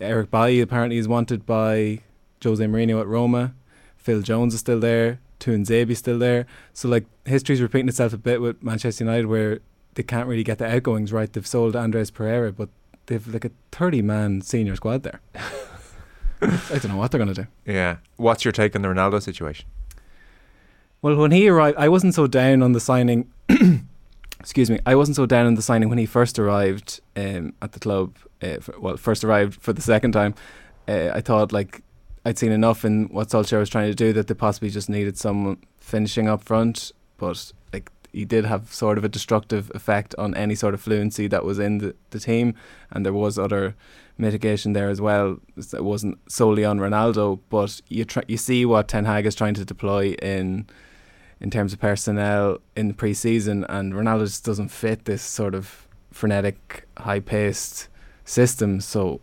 Eric 0.00 0.30
Bailly 0.30 0.60
apparently 0.60 0.96
is 0.96 1.08
wanted 1.08 1.44
by 1.44 2.00
Jose 2.42 2.64
Mourinho 2.64 3.00
at 3.00 3.06
Roma. 3.06 3.54
Phil 3.96 4.22
Jones 4.22 4.54
is 4.54 4.60
still 4.60 4.80
there. 4.80 5.20
Tuanzebe 5.40 5.90
is 5.90 5.98
still 5.98 6.18
there. 6.18 6.46
So 6.72 6.88
like 6.88 7.04
history's 7.24 7.60
repeating 7.60 7.88
itself 7.88 8.12
a 8.12 8.18
bit 8.18 8.40
with 8.40 8.62
Manchester 8.62 9.04
United, 9.04 9.26
where 9.26 9.58
they 9.94 10.02
can't 10.02 10.28
really 10.28 10.44
get 10.44 10.58
the 10.58 10.66
outgoings 10.66 11.12
right. 11.12 11.32
They've 11.32 11.46
sold 11.46 11.74
Andreas 11.74 12.10
Pereira, 12.10 12.52
but 12.52 12.68
they've 13.06 13.26
like 13.26 13.44
a 13.44 13.50
thirty-man 13.72 14.42
senior 14.42 14.76
squad 14.76 15.02
there. 15.02 15.20
I 16.42 16.78
don't 16.78 16.88
know 16.88 16.96
what 16.96 17.10
they're 17.10 17.18
going 17.18 17.34
to 17.34 17.42
do. 17.42 17.48
Yeah. 17.66 17.96
What's 18.16 18.44
your 18.44 18.52
take 18.52 18.74
on 18.74 18.82
the 18.82 18.88
Ronaldo 18.88 19.20
situation? 19.22 19.66
Well, 21.02 21.16
when 21.16 21.30
he 21.30 21.48
arrived, 21.48 21.78
I 21.78 21.88
wasn't 21.88 22.14
so 22.14 22.26
down 22.26 22.62
on 22.62 22.72
the 22.72 22.80
signing. 22.80 23.30
excuse 24.40 24.70
me, 24.70 24.78
I 24.86 24.94
wasn't 24.94 25.16
so 25.16 25.26
down 25.26 25.46
on 25.46 25.54
the 25.54 25.62
signing 25.62 25.88
when 25.88 25.98
he 25.98 26.06
first 26.06 26.38
arrived 26.38 27.00
um, 27.16 27.54
at 27.62 27.72
the 27.72 27.80
club. 27.80 28.16
Uh, 28.42 28.58
for, 28.60 28.78
well, 28.78 28.96
first 28.96 29.24
arrived 29.24 29.60
for 29.60 29.72
the 29.72 29.82
second 29.82 30.12
time. 30.12 30.34
Uh, 30.88 31.10
I 31.14 31.20
thought 31.20 31.52
like 31.52 31.82
I'd 32.24 32.38
seen 32.38 32.52
enough 32.52 32.84
in 32.84 33.06
what 33.08 33.28
Solskjaer 33.28 33.58
was 33.58 33.70
trying 33.70 33.90
to 33.90 33.94
do 33.94 34.12
that 34.12 34.26
they 34.26 34.34
possibly 34.34 34.70
just 34.70 34.88
needed 34.90 35.16
someone 35.16 35.58
finishing 35.78 36.28
up 36.28 36.42
front. 36.42 36.92
But 37.16 37.52
like 37.72 37.90
he 38.12 38.24
did 38.24 38.44
have 38.44 38.72
sort 38.72 38.98
of 38.98 39.04
a 39.04 39.08
destructive 39.08 39.70
effect 39.74 40.14
on 40.18 40.34
any 40.34 40.54
sort 40.54 40.74
of 40.74 40.80
fluency 40.80 41.28
that 41.28 41.44
was 41.44 41.58
in 41.58 41.78
the, 41.78 41.94
the 42.10 42.20
team, 42.20 42.54
and 42.90 43.06
there 43.06 43.12
was 43.12 43.38
other 43.38 43.74
mitigation 44.18 44.74
there 44.74 44.90
as 44.90 45.00
well. 45.00 45.38
It 45.56 45.84
wasn't 45.84 46.18
solely 46.30 46.64
on 46.64 46.78
Ronaldo, 46.78 47.40
but 47.48 47.80
you 47.88 48.04
try, 48.04 48.22
you 48.28 48.36
see 48.36 48.66
what 48.66 48.88
Ten 48.88 49.06
Hag 49.06 49.26
is 49.26 49.34
trying 49.34 49.54
to 49.54 49.64
deploy 49.64 50.14
in 50.22 50.66
in 51.40 51.50
terms 51.50 51.72
of 51.72 51.80
personnel 51.80 52.58
in 52.76 52.88
the 52.88 52.94
preseason, 52.94 53.64
and 53.68 53.92
Ronaldo 53.94 54.26
just 54.26 54.44
doesn't 54.44 54.68
fit 54.68 55.06
this 55.06 55.22
sort 55.22 55.54
of 55.54 55.88
frenetic, 56.10 56.86
high 56.98 57.20
paced 57.20 57.88
system. 58.24 58.80
So, 58.80 59.20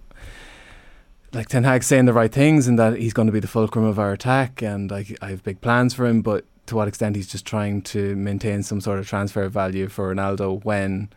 like 1.33 1.47
Ten 1.47 1.63
Hag 1.63 1.83
saying 1.83 2.05
the 2.05 2.13
right 2.13 2.31
things 2.31 2.67
and 2.67 2.79
that 2.79 2.97
he's 2.97 3.13
going 3.13 3.27
to 3.27 3.31
be 3.31 3.39
the 3.39 3.47
fulcrum 3.47 3.85
of 3.85 3.99
our 3.99 4.11
attack, 4.13 4.61
and 4.61 4.91
I, 4.91 5.05
I 5.21 5.29
have 5.29 5.43
big 5.43 5.61
plans 5.61 5.93
for 5.93 6.05
him, 6.05 6.21
but 6.21 6.45
to 6.65 6.75
what 6.75 6.87
extent 6.87 7.15
he's 7.15 7.27
just 7.27 7.45
trying 7.45 7.81
to 7.81 8.15
maintain 8.15 8.63
some 8.63 8.81
sort 8.81 8.99
of 8.99 9.07
transfer 9.07 9.47
value 9.47 9.87
for 9.87 10.13
Ronaldo 10.13 10.63
when, 10.65 11.09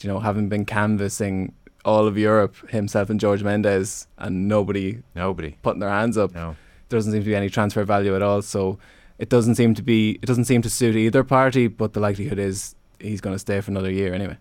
you 0.00 0.08
know, 0.08 0.18
having 0.20 0.48
been 0.48 0.64
canvassing 0.64 1.54
all 1.84 2.06
of 2.06 2.18
Europe, 2.18 2.56
himself 2.70 3.08
and 3.08 3.20
George 3.20 3.42
Mendes, 3.42 4.06
and 4.18 4.48
nobody, 4.48 5.02
nobody 5.14 5.56
putting 5.62 5.80
their 5.80 5.88
hands 5.88 6.18
up. 6.18 6.34
No, 6.34 6.56
there 6.88 6.98
doesn't 6.98 7.12
seem 7.12 7.22
to 7.22 7.26
be 7.26 7.36
any 7.36 7.48
transfer 7.48 7.84
value 7.84 8.14
at 8.16 8.22
all. 8.22 8.42
So 8.42 8.78
it 9.18 9.28
doesn't 9.28 9.56
seem 9.56 9.74
to 9.74 9.82
be, 9.82 10.12
it 10.22 10.26
doesn't 10.26 10.44
seem 10.44 10.62
to 10.62 10.70
suit 10.70 10.96
either 10.96 11.24
party. 11.24 11.66
But 11.66 11.92
the 11.92 12.00
likelihood 12.00 12.38
is 12.38 12.74
he's 13.00 13.20
going 13.20 13.34
to 13.34 13.38
stay 13.38 13.60
for 13.60 13.70
another 13.70 13.90
year 13.90 14.14
anyway. 14.14 14.38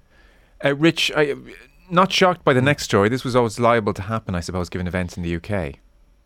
Uh, 0.64 0.76
Rich, 0.76 1.12
I, 1.16 1.36
not 1.90 2.12
shocked 2.12 2.44
by 2.44 2.54
the 2.54 2.62
next 2.62 2.84
story. 2.84 3.10
This 3.10 3.24
was 3.24 3.36
always 3.36 3.60
liable 3.60 3.94
to 3.94 4.02
happen, 4.04 4.36
I 4.36 4.40
suppose, 4.40 4.70
given 4.70 4.88
events 4.88 5.18
in 5.18 5.24
the 5.24 5.36
UK. 5.36 5.76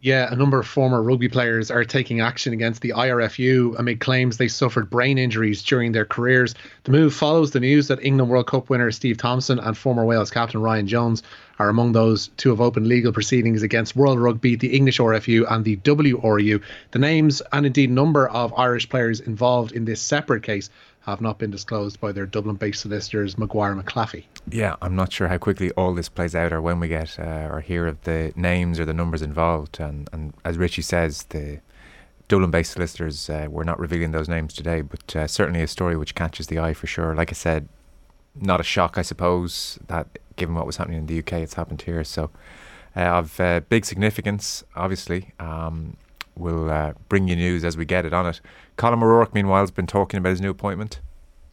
Yeah, 0.03 0.34
a 0.34 0.36
number 0.36 0.60
of 0.60 0.65
former 0.65 1.03
rugby 1.03 1.29
players 1.29 1.70
are 1.70 1.86
taking 1.86 2.22
action 2.22 2.53
against 2.53 2.81
the 2.81 2.89
IRFU 2.89 3.77
amid 3.77 4.00
claims 4.00 4.38
they 4.38 4.48
suffered 4.48 4.89
brain 4.89 5.20
injuries 5.20 5.62
during 5.62 5.91
their 5.91 6.05
careers. 6.05 6.55
The 6.86 6.91
move 6.91 7.13
follows 7.13 7.51
the 7.51 7.60
news 7.60 7.88
that 7.88 8.03
England 8.03 8.31
World 8.31 8.48
Cup 8.48 8.72
winner 8.72 8.89
Steve 8.89 9.17
Thompson 9.17 9.60
and 9.60 9.77
former 9.77 10.03
Wales 10.03 10.31
captain 10.31 10.60
Ryan 10.60 10.88
Jones 10.88 11.22
are 11.60 11.70
among 11.70 11.91
those 11.91 12.29
to 12.38 12.50
have 12.50 12.60
opened 12.60 12.88
legal 12.88 13.13
proceedings 13.13 13.62
against 13.62 13.96
World 13.96 14.20
Rugby, 14.20 14.55
the 14.55 14.75
English 14.75 14.98
RFU, 14.98 15.46
and 15.48 15.63
the 15.63 15.77
WRU. 15.77 16.63
The 16.89 17.00
names 17.00 17.43
and 17.51 17.67
indeed 17.67 17.91
number 17.91 18.27
of 18.27 18.55
Irish 18.58 18.89
players 18.89 19.20
involved 19.20 19.72
in 19.72 19.86
this 19.86 20.01
separate 20.01 20.41
case 20.41 20.72
have 21.01 21.22
not 21.22 21.39
been 21.39 21.50
disclosed 21.50 22.00
by 22.00 22.12
their 22.12 22.25
Dublin 22.25 22.55
based 22.55 22.81
solicitors, 22.81 23.38
Maguire 23.38 23.75
McClafferty. 23.75 24.25
Yeah, 24.50 24.75
I'm 24.81 24.96
not 24.96 25.12
sure 25.12 25.27
how 25.27 25.38
quickly 25.38 25.72
all 25.72 25.93
this 25.93 26.10
plays 26.10 26.36
out 26.36 26.53
or 26.53 26.62
when 26.62 26.79
we 26.79 26.88
get 26.88 27.20
uh, 27.20 27.50
or 27.51 27.62
hear 27.62 27.88
of 27.88 28.01
the 28.03 28.31
names 28.36 28.79
or 28.79 28.86
the 28.86 28.93
numbers 28.93 29.22
involved. 29.22 29.79
And, 29.79 30.10
and 30.13 30.34
as 30.46 30.58
Richie 30.58 30.84
says, 30.84 31.24
the 31.29 31.60
Dublin 32.27 32.51
based 32.51 32.74
solicitors 32.74 33.29
uh, 33.29 33.48
were 33.50 33.65
not 33.65 33.79
revealing 33.79 34.12
those 34.12 34.29
names 34.29 34.53
today, 34.53 34.81
but 34.81 35.15
uh, 35.15 35.27
certainly 35.27 35.63
a 35.63 35.67
story 35.67 35.98
which 35.98 36.13
catches 36.13 36.48
the 36.48 36.60
eye 36.60 36.74
for 36.74 36.88
sure. 36.88 37.15
Like 37.15 37.31
I 37.31 37.34
said, 37.34 37.67
not 38.36 38.60
a 38.60 38.63
shock, 38.63 38.98
I 38.98 39.01
suppose, 39.01 39.79
that 39.88 40.20
given 40.36 40.55
what 40.55 40.65
was 40.65 40.77
happening 40.77 41.00
in 41.00 41.08
the 41.08 41.20
UK, 41.20 41.34
it's 41.34 41.55
happened 41.55 41.81
here. 41.81 42.03
So, 42.03 42.29
uh, 42.96 43.01
of 43.01 43.39
uh, 43.39 43.62
big 43.70 43.86
significance, 43.86 44.63
obviously. 44.75 45.34
Um, 45.39 45.98
we'll 46.35 46.69
uh, 46.69 46.93
bring 47.09 47.27
you 47.27 47.35
news 47.35 47.63
as 47.63 47.77
we 47.77 47.85
get 47.85 48.05
it 48.05 48.13
on 48.13 48.25
it. 48.27 48.41
Colm 48.77 49.01
O'Rourke, 49.03 49.33
meanwhile, 49.33 49.61
has 49.61 49.71
been 49.71 49.88
talking 49.88 50.17
about 50.17 50.29
his 50.29 50.41
new 50.41 50.50
appointment. 50.50 51.00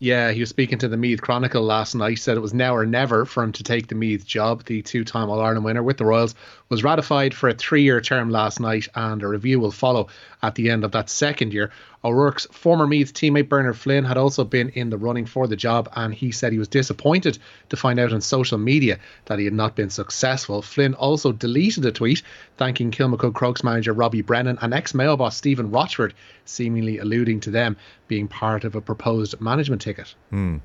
Yeah, 0.00 0.30
he 0.30 0.40
was 0.40 0.48
speaking 0.48 0.78
to 0.78 0.88
the 0.88 0.96
Meath 0.96 1.20
Chronicle 1.20 1.62
last 1.62 1.94
night. 1.94 2.20
Said 2.20 2.36
it 2.36 2.40
was 2.40 2.54
now 2.54 2.74
or 2.74 2.86
never 2.86 3.24
for 3.24 3.42
him 3.42 3.50
to 3.52 3.64
take 3.64 3.88
the 3.88 3.96
Meath 3.96 4.24
job. 4.24 4.64
The 4.64 4.80
two-time 4.80 5.28
All 5.28 5.40
Ireland 5.40 5.64
winner 5.64 5.82
with 5.82 5.96
the 5.96 6.04
Royals 6.04 6.36
was 6.68 6.84
ratified 6.84 7.34
for 7.34 7.48
a 7.48 7.54
three-year 7.54 8.00
term 8.00 8.30
last 8.30 8.60
night, 8.60 8.88
and 8.94 9.22
a 9.22 9.28
review 9.28 9.58
will 9.58 9.70
follow 9.70 10.08
at 10.42 10.54
the 10.54 10.70
end 10.70 10.84
of 10.84 10.92
that 10.92 11.08
second 11.08 11.52
year. 11.52 11.70
O'Rourke's 12.04 12.46
former 12.52 12.86
Meath 12.86 13.12
teammate 13.12 13.48
Bernard 13.48 13.76
Flynn 13.76 14.04
had 14.04 14.16
also 14.16 14.44
been 14.44 14.68
in 14.70 14.90
the 14.90 14.98
running 14.98 15.26
for 15.26 15.46
the 15.46 15.56
job, 15.56 15.88
and 15.96 16.14
he 16.14 16.30
said 16.30 16.52
he 16.52 16.58
was 16.58 16.68
disappointed 16.68 17.38
to 17.70 17.76
find 17.76 17.98
out 17.98 18.12
on 18.12 18.20
social 18.20 18.58
media 18.58 18.98
that 19.26 19.38
he 19.38 19.44
had 19.44 19.54
not 19.54 19.74
been 19.74 19.90
successful. 19.90 20.62
Flynn 20.62 20.94
also 20.94 21.32
deleted 21.32 21.84
a 21.86 21.92
tweet 21.92 22.22
thanking 22.56 22.90
Kilmacud 22.90 23.34
Crokes 23.34 23.64
manager 23.64 23.92
Robbie 23.92 24.22
Brennan 24.22 24.58
and 24.60 24.72
ex 24.72 24.94
Mayo 24.94 25.16
boss 25.16 25.36
Stephen 25.36 25.70
Rochford, 25.70 26.14
seemingly 26.44 26.98
alluding 26.98 27.40
to 27.40 27.50
them 27.50 27.76
being 28.06 28.28
part 28.28 28.64
of 28.64 28.74
a 28.74 28.80
proposed 28.80 29.40
management 29.40 29.82
ticket. 29.82 30.14
Hmm. 30.30 30.58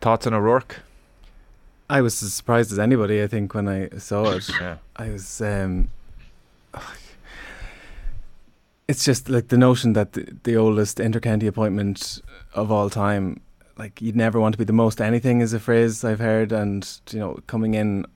Thoughts 0.00 0.26
on 0.26 0.34
O'Rourke? 0.34 0.80
I 1.90 2.00
was 2.02 2.22
as 2.22 2.32
surprised 2.32 2.70
as 2.70 2.78
anybody. 2.78 3.20
I 3.20 3.26
think 3.26 3.52
when 3.52 3.68
I 3.68 3.88
saw 3.98 4.30
it, 4.36 4.48
yeah. 4.60 4.76
I 4.96 5.10
was. 5.10 5.40
Um, 5.40 5.90
it's 8.86 9.04
just 9.04 9.28
like 9.28 9.48
the 9.48 9.58
notion 9.58 9.92
that 9.94 10.12
the, 10.12 10.36
the 10.44 10.56
oldest 10.56 10.98
intercounty 10.98 11.48
appointment 11.48 12.22
of 12.54 12.70
all 12.70 12.90
time, 12.90 13.40
like 13.76 14.00
you'd 14.00 14.16
never 14.16 14.40
want 14.40 14.52
to 14.54 14.58
be 14.58 14.64
the 14.64 14.72
most 14.72 15.00
anything, 15.00 15.40
is 15.40 15.52
a 15.52 15.58
phrase 15.58 16.04
I've 16.04 16.20
heard, 16.20 16.52
and 16.52 16.88
you 17.10 17.18
know, 17.18 17.40
coming 17.48 17.74
in 17.74 18.06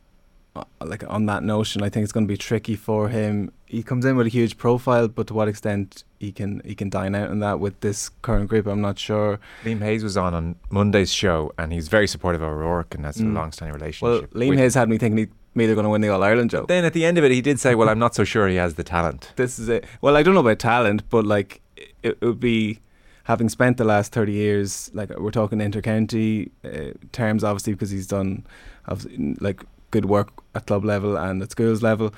like 0.81 1.05
on 1.09 1.27
that 1.27 1.43
notion, 1.43 1.83
I 1.83 1.89
think 1.89 2.05
it's 2.05 2.13
going 2.13 2.27
to 2.27 2.33
be 2.33 2.37
tricky 2.37 2.77
for 2.77 3.09
him. 3.09 3.53
He 3.67 3.83
comes 3.83 4.05
in 4.05 4.17
with 4.17 4.27
a 4.27 4.31
huge 4.31 4.57
profile, 4.57 5.09
but 5.09 5.27
to 5.29 5.35
what 5.35 5.49
extent 5.49 6.05
he 6.21 6.31
can 6.31 6.63
he 6.65 6.75
can 6.75 6.91
dine 6.91 7.15
out 7.15 7.31
on 7.31 7.41
that 7.41 7.59
with 7.61 7.81
this 7.81 8.09
current 8.23 8.49
group, 8.49 8.67
I'm 8.67 8.81
not 8.81 8.99
sure. 8.99 9.41
Liam 9.65 9.83
Hayes 9.83 10.05
was 10.05 10.17
on 10.17 10.35
on 10.35 10.57
Monday's 10.71 11.13
show, 11.13 11.53
and 11.59 11.73
he's 11.73 11.89
very 11.89 12.07
supportive 12.07 12.43
of 12.43 12.51
O'Rourke, 12.51 12.95
and 12.95 13.05
that's 13.05 13.19
mm. 13.19 13.31
a 13.31 13.35
long-standing 13.35 13.75
relationship. 13.75 14.33
Well, 14.33 14.43
Liam 14.43 14.57
Hayes 14.57 14.75
had 14.75 14.89
me 14.89 14.99
thinking 14.99 15.19
he 15.19 15.27
me 15.57 15.67
they're 15.67 15.75
going 15.75 15.85
to 15.85 15.91
win 15.91 16.01
the 16.01 16.09
All 16.09 16.23
Ireland 16.23 16.51
job. 16.51 16.69
Then 16.69 16.85
at 16.85 16.93
the 16.93 17.05
end 17.05 17.19
of 17.19 17.25
it, 17.25 17.33
he 17.33 17.41
did 17.41 17.61
say, 17.61 17.75
"Well, 17.75 17.89
I'm 17.89 17.99
not 17.99 18.15
so 18.15 18.25
sure 18.25 18.49
he 18.49 18.57
has 18.57 18.75
the 18.75 18.85
talent." 18.85 19.33
This 19.37 19.59
is 19.59 19.69
it. 19.69 19.85
Well, 20.01 20.17
I 20.17 20.23
don't 20.23 20.35
know 20.35 20.41
about 20.41 20.59
talent, 20.59 21.09
but 21.11 21.25
like 21.25 21.61
it, 21.77 21.95
it 22.03 22.21
would 22.21 22.41
be 22.41 22.81
having 23.25 23.49
spent 23.49 23.77
the 23.77 23.85
last 23.85 24.13
thirty 24.13 24.33
years, 24.33 24.91
like 24.95 25.11
we're 25.19 25.31
talking 25.31 25.59
intercounty 25.59 26.51
uh, 26.65 26.93
terms, 27.13 27.43
obviously, 27.43 27.73
because 27.73 27.91
he's 27.91 28.07
done 28.07 28.47
of 28.87 29.07
like 29.41 29.65
good 29.97 30.07
work 30.17 30.29
at 30.55 30.67
club 30.67 30.85
level 30.85 31.17
and 31.17 31.43
at 31.43 31.51
schools 31.51 31.83
level 31.83 32.09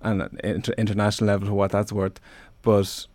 and 0.00 0.16
inter- 0.42 0.78
international 0.84 1.28
level 1.32 1.48
for 1.48 1.54
what 1.54 1.72
that's 1.76 1.92
worth. 1.92 2.18
But 2.62 3.06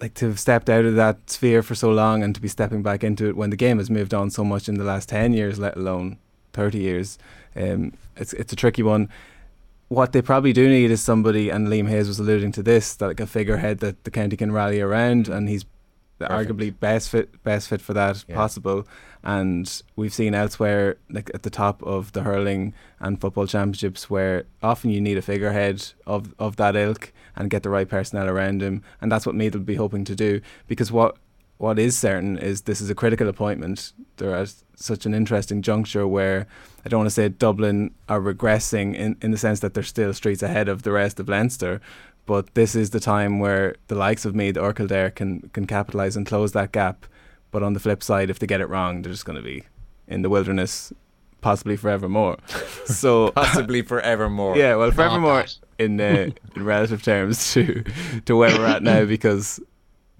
like 0.00 0.14
to 0.20 0.26
have 0.30 0.40
stepped 0.46 0.68
out 0.68 0.84
of 0.84 0.94
that 0.96 1.16
sphere 1.36 1.62
for 1.62 1.74
so 1.74 1.90
long 1.90 2.22
and 2.22 2.34
to 2.34 2.40
be 2.40 2.48
stepping 2.48 2.82
back 2.82 3.02
into 3.02 3.28
it 3.28 3.36
when 3.36 3.50
the 3.50 3.62
game 3.64 3.78
has 3.78 3.90
moved 3.90 4.12
on 4.12 4.30
so 4.30 4.44
much 4.44 4.68
in 4.68 4.76
the 4.76 4.88
last 4.92 5.08
ten 5.08 5.32
years, 5.32 5.58
let 5.58 5.76
alone 5.76 6.18
thirty 6.52 6.80
years 6.88 7.18
um, 7.56 7.92
it's 8.16 8.32
it's 8.34 8.52
a 8.52 8.56
tricky 8.56 8.82
one. 8.82 9.08
What 9.88 10.12
they 10.12 10.22
probably 10.22 10.52
do 10.52 10.68
need 10.68 10.90
is 10.90 11.00
somebody, 11.00 11.48
and 11.48 11.68
Liam 11.68 11.88
Hayes 11.88 12.08
was 12.08 12.18
alluding 12.18 12.52
to 12.52 12.62
this, 12.62 12.96
that 12.96 13.06
like 13.06 13.20
a 13.20 13.26
figurehead 13.26 13.78
that 13.78 14.02
the 14.04 14.10
county 14.10 14.36
can 14.36 14.52
rally 14.52 14.80
around, 14.80 15.28
and 15.28 15.48
he's 15.48 15.64
Perfect. 16.18 16.50
arguably 16.50 16.78
best 16.78 17.10
fit 17.10 17.42
best 17.44 17.68
fit 17.68 17.80
for 17.80 17.92
that 17.94 18.24
yeah. 18.28 18.34
possible. 18.34 18.86
And 19.22 19.82
we've 19.96 20.14
seen 20.14 20.34
elsewhere, 20.34 20.96
like 21.10 21.30
at 21.34 21.42
the 21.42 21.50
top 21.50 21.82
of 21.82 22.12
the 22.12 22.22
hurling 22.22 22.74
and 23.00 23.20
football 23.20 23.46
championships, 23.46 24.08
where 24.08 24.44
often 24.62 24.90
you 24.90 25.00
need 25.00 25.18
a 25.18 25.22
figurehead 25.22 25.84
of 26.06 26.34
of 26.38 26.56
that 26.56 26.76
ilk 26.76 27.12
and 27.34 27.50
get 27.50 27.62
the 27.62 27.70
right 27.70 27.88
personnel 27.88 28.28
around 28.28 28.62
him, 28.62 28.82
and 29.00 29.10
that's 29.12 29.26
what 29.26 29.34
Meath 29.34 29.54
will 29.54 29.60
be 29.60 29.74
hoping 29.74 30.04
to 30.04 30.14
do. 30.14 30.40
Because 30.68 30.90
what 30.90 31.16
what 31.58 31.78
is 31.78 31.96
certain 31.96 32.36
is 32.38 32.62
this 32.62 32.80
is 32.80 32.90
a 32.90 32.94
critical 32.94 33.28
appointment. 33.28 33.92
They're 34.16 34.34
at 34.34 34.54
such 34.74 35.06
an 35.06 35.14
interesting 35.14 35.62
juncture 35.62 36.06
where 36.06 36.46
I 36.84 36.88
don't 36.88 37.00
want 37.00 37.06
to 37.06 37.14
say 37.14 37.28
Dublin 37.28 37.94
are 38.08 38.20
regressing 38.20 38.94
in, 38.94 39.16
in 39.22 39.30
the 39.30 39.38
sense 39.38 39.60
that 39.60 39.74
they're 39.74 39.82
still 39.82 40.12
streets 40.12 40.42
ahead 40.42 40.68
of 40.68 40.82
the 40.82 40.92
rest 40.92 41.18
of 41.18 41.28
Leinster, 41.28 41.80
but 42.26 42.54
this 42.54 42.74
is 42.74 42.90
the 42.90 43.00
time 43.00 43.38
where 43.38 43.76
the 43.86 43.94
likes 43.94 44.24
of 44.24 44.34
Meath 44.34 44.58
or 44.58 44.72
Kildare 44.72 45.10
can 45.10 45.48
can 45.52 45.66
capitalise 45.66 46.16
and 46.16 46.26
close 46.26 46.52
that 46.52 46.72
gap. 46.72 47.06
But 47.52 47.62
on 47.62 47.72
the 47.72 47.80
flip 47.80 48.02
side, 48.02 48.28
if 48.28 48.38
they 48.38 48.46
get 48.46 48.60
it 48.60 48.68
wrong, 48.68 49.02
they're 49.02 49.12
just 49.12 49.24
going 49.24 49.36
to 49.36 49.42
be 49.42 49.64
in 50.08 50.22
the 50.22 50.28
wilderness 50.28 50.92
possibly 51.40 51.76
forevermore. 51.76 52.36
so 52.86 53.30
possibly 53.36 53.82
forevermore. 53.82 54.56
Yeah, 54.56 54.74
well, 54.74 54.90
forevermore 54.90 55.46
in 55.78 56.00
uh, 56.00 56.30
in 56.56 56.64
relative 56.64 57.02
terms 57.02 57.52
to 57.54 57.84
to 58.24 58.36
where 58.36 58.56
we're 58.58 58.66
at 58.66 58.82
now 58.82 59.04
because 59.04 59.60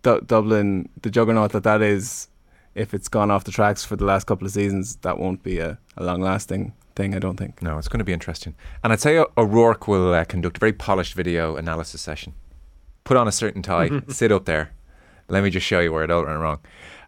D- 0.02 0.20
Dublin, 0.24 0.88
the 1.02 1.10
juggernaut 1.10 1.52
that 1.52 1.64
that 1.64 1.82
is, 1.82 2.28
if 2.74 2.94
it's 2.94 3.08
gone 3.08 3.30
off 3.30 3.44
the 3.44 3.52
tracks 3.52 3.84
for 3.84 3.96
the 3.96 4.04
last 4.04 4.26
couple 4.26 4.46
of 4.46 4.52
seasons, 4.52 4.96
that 4.96 5.18
won't 5.18 5.42
be 5.42 5.58
a, 5.58 5.78
a 5.96 6.04
long 6.04 6.20
lasting 6.20 6.72
thing, 6.96 7.14
I 7.14 7.18
don't 7.18 7.36
think. 7.36 7.62
No, 7.62 7.78
it's 7.78 7.88
going 7.88 7.98
to 7.98 8.04
be 8.04 8.12
interesting. 8.12 8.54
And 8.82 8.92
I'd 8.92 9.00
say 9.00 9.22
O'Rourke 9.38 9.86
will 9.86 10.12
uh, 10.12 10.24
conduct 10.24 10.56
a 10.56 10.60
very 10.60 10.72
polished 10.72 11.14
video 11.14 11.56
analysis 11.56 12.00
session. 12.00 12.34
Put 13.04 13.16
on 13.16 13.28
a 13.28 13.32
certain 13.32 13.62
tie, 13.62 13.90
sit 14.08 14.32
up 14.32 14.46
there. 14.46 14.72
Let 15.28 15.44
me 15.44 15.50
just 15.50 15.66
show 15.66 15.80
you 15.80 15.92
where 15.92 16.04
it 16.04 16.10
all 16.10 16.24
went 16.24 16.38
wrong. 16.40 16.58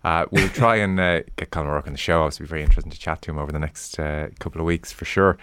Uh, 0.05 0.27
we'll 0.31 0.49
try 0.51 0.77
and 0.77 0.99
uh, 1.01 1.23
get 1.37 1.51
Colm 1.51 1.67
O'Rourke 1.67 1.87
on 1.87 1.93
the 1.93 1.99
show. 1.99 2.23
Obviously, 2.23 2.45
be 2.45 2.51
very 2.51 2.63
interesting 2.63 2.93
to 2.93 2.99
chat 2.99 3.23
to 3.23 3.31
him 3.31 3.39
over 3.39 3.51
the 3.51 3.59
next 3.59 3.99
uh, 3.99 4.29
couple 4.39 4.61
of 4.61 4.67
weeks 4.67 4.93
for 4.93 5.05
sure. 5.05 5.39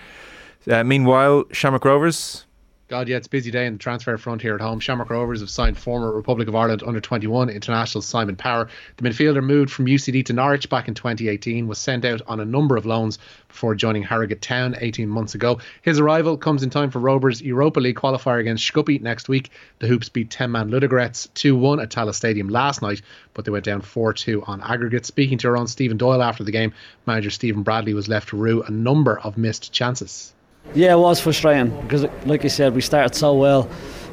Uh, 0.69 0.83
meanwhile, 0.83 1.43
Shamrock 1.51 1.83
Rovers 1.83 2.45
God, 2.87 3.09
yeah, 3.09 3.17
it's 3.17 3.27
busy 3.27 3.49
day 3.49 3.65
in 3.65 3.73
the 3.73 3.79
transfer 3.79 4.15
front 4.15 4.43
here 4.43 4.53
at 4.53 4.61
home. 4.61 4.79
Shamrock 4.79 5.09
Rovers 5.09 5.39
have 5.39 5.49
signed 5.49 5.75
former 5.75 6.11
Republic 6.11 6.47
of 6.47 6.55
Ireland 6.55 6.83
under 6.85 6.99
21 6.99 7.49
international 7.49 8.03
Simon 8.03 8.35
Power. 8.35 8.69
The 8.97 9.09
midfielder 9.09 9.43
moved 9.43 9.71
from 9.71 9.87
UCD 9.87 10.23
to 10.25 10.33
Norwich 10.33 10.69
back 10.69 10.87
in 10.87 10.93
2018, 10.93 11.67
was 11.67 11.79
sent 11.79 12.05
out 12.05 12.21
on 12.27 12.39
a 12.39 12.45
number 12.45 12.77
of 12.77 12.85
loans 12.85 13.17
before 13.47 13.73
joining 13.73 14.03
Harrogate 14.03 14.43
Town 14.43 14.75
18 14.79 15.09
months 15.09 15.33
ago. 15.33 15.61
His 15.81 15.99
arrival 15.99 16.37
comes 16.37 16.61
in 16.61 16.69
time 16.69 16.91
for 16.91 16.99
Rovers 16.99 17.41
Europa 17.41 17.79
League 17.79 17.95
qualifier 17.95 18.39
against 18.39 18.63
Shkupi 18.63 19.01
next 19.01 19.29
week. 19.29 19.49
The 19.79 19.87
Hoops 19.87 20.09
beat 20.09 20.29
10 20.29 20.51
man 20.51 20.69
Ludogorets 20.69 21.33
2 21.33 21.55
1 21.55 21.79
at 21.79 21.89
Tallaght 21.89 22.13
Stadium 22.13 22.49
last 22.49 22.83
night, 22.83 23.01
but 23.33 23.45
they 23.45 23.51
went 23.51 23.65
down 23.65 23.81
4 23.81 24.13
2 24.13 24.43
on 24.45 24.61
aggregate. 24.61 25.07
Speaking 25.07 25.39
to 25.39 25.47
our 25.47 25.57
own 25.57 25.65
Stephen 25.65 25.97
Doyle 25.97 26.21
after 26.21 26.43
the 26.43 26.51
game, 26.51 26.71
manager 27.07 27.31
Stephen 27.31 27.63
Bradley 27.63 27.95
was 27.95 28.07
left 28.07 28.29
to 28.29 28.37
rue 28.37 28.61
a 28.61 28.69
number 28.69 29.19
of 29.19 29.39
missed 29.39 29.73
chances. 29.73 30.35
Yeah, 30.73 30.93
it 30.93 30.99
was 30.99 31.19
frustrating 31.19 31.69
because, 31.81 32.05
like 32.25 32.43
you 32.43 32.49
said, 32.49 32.73
we 32.75 32.81
started 32.81 33.15
so 33.15 33.33
well. 33.33 33.69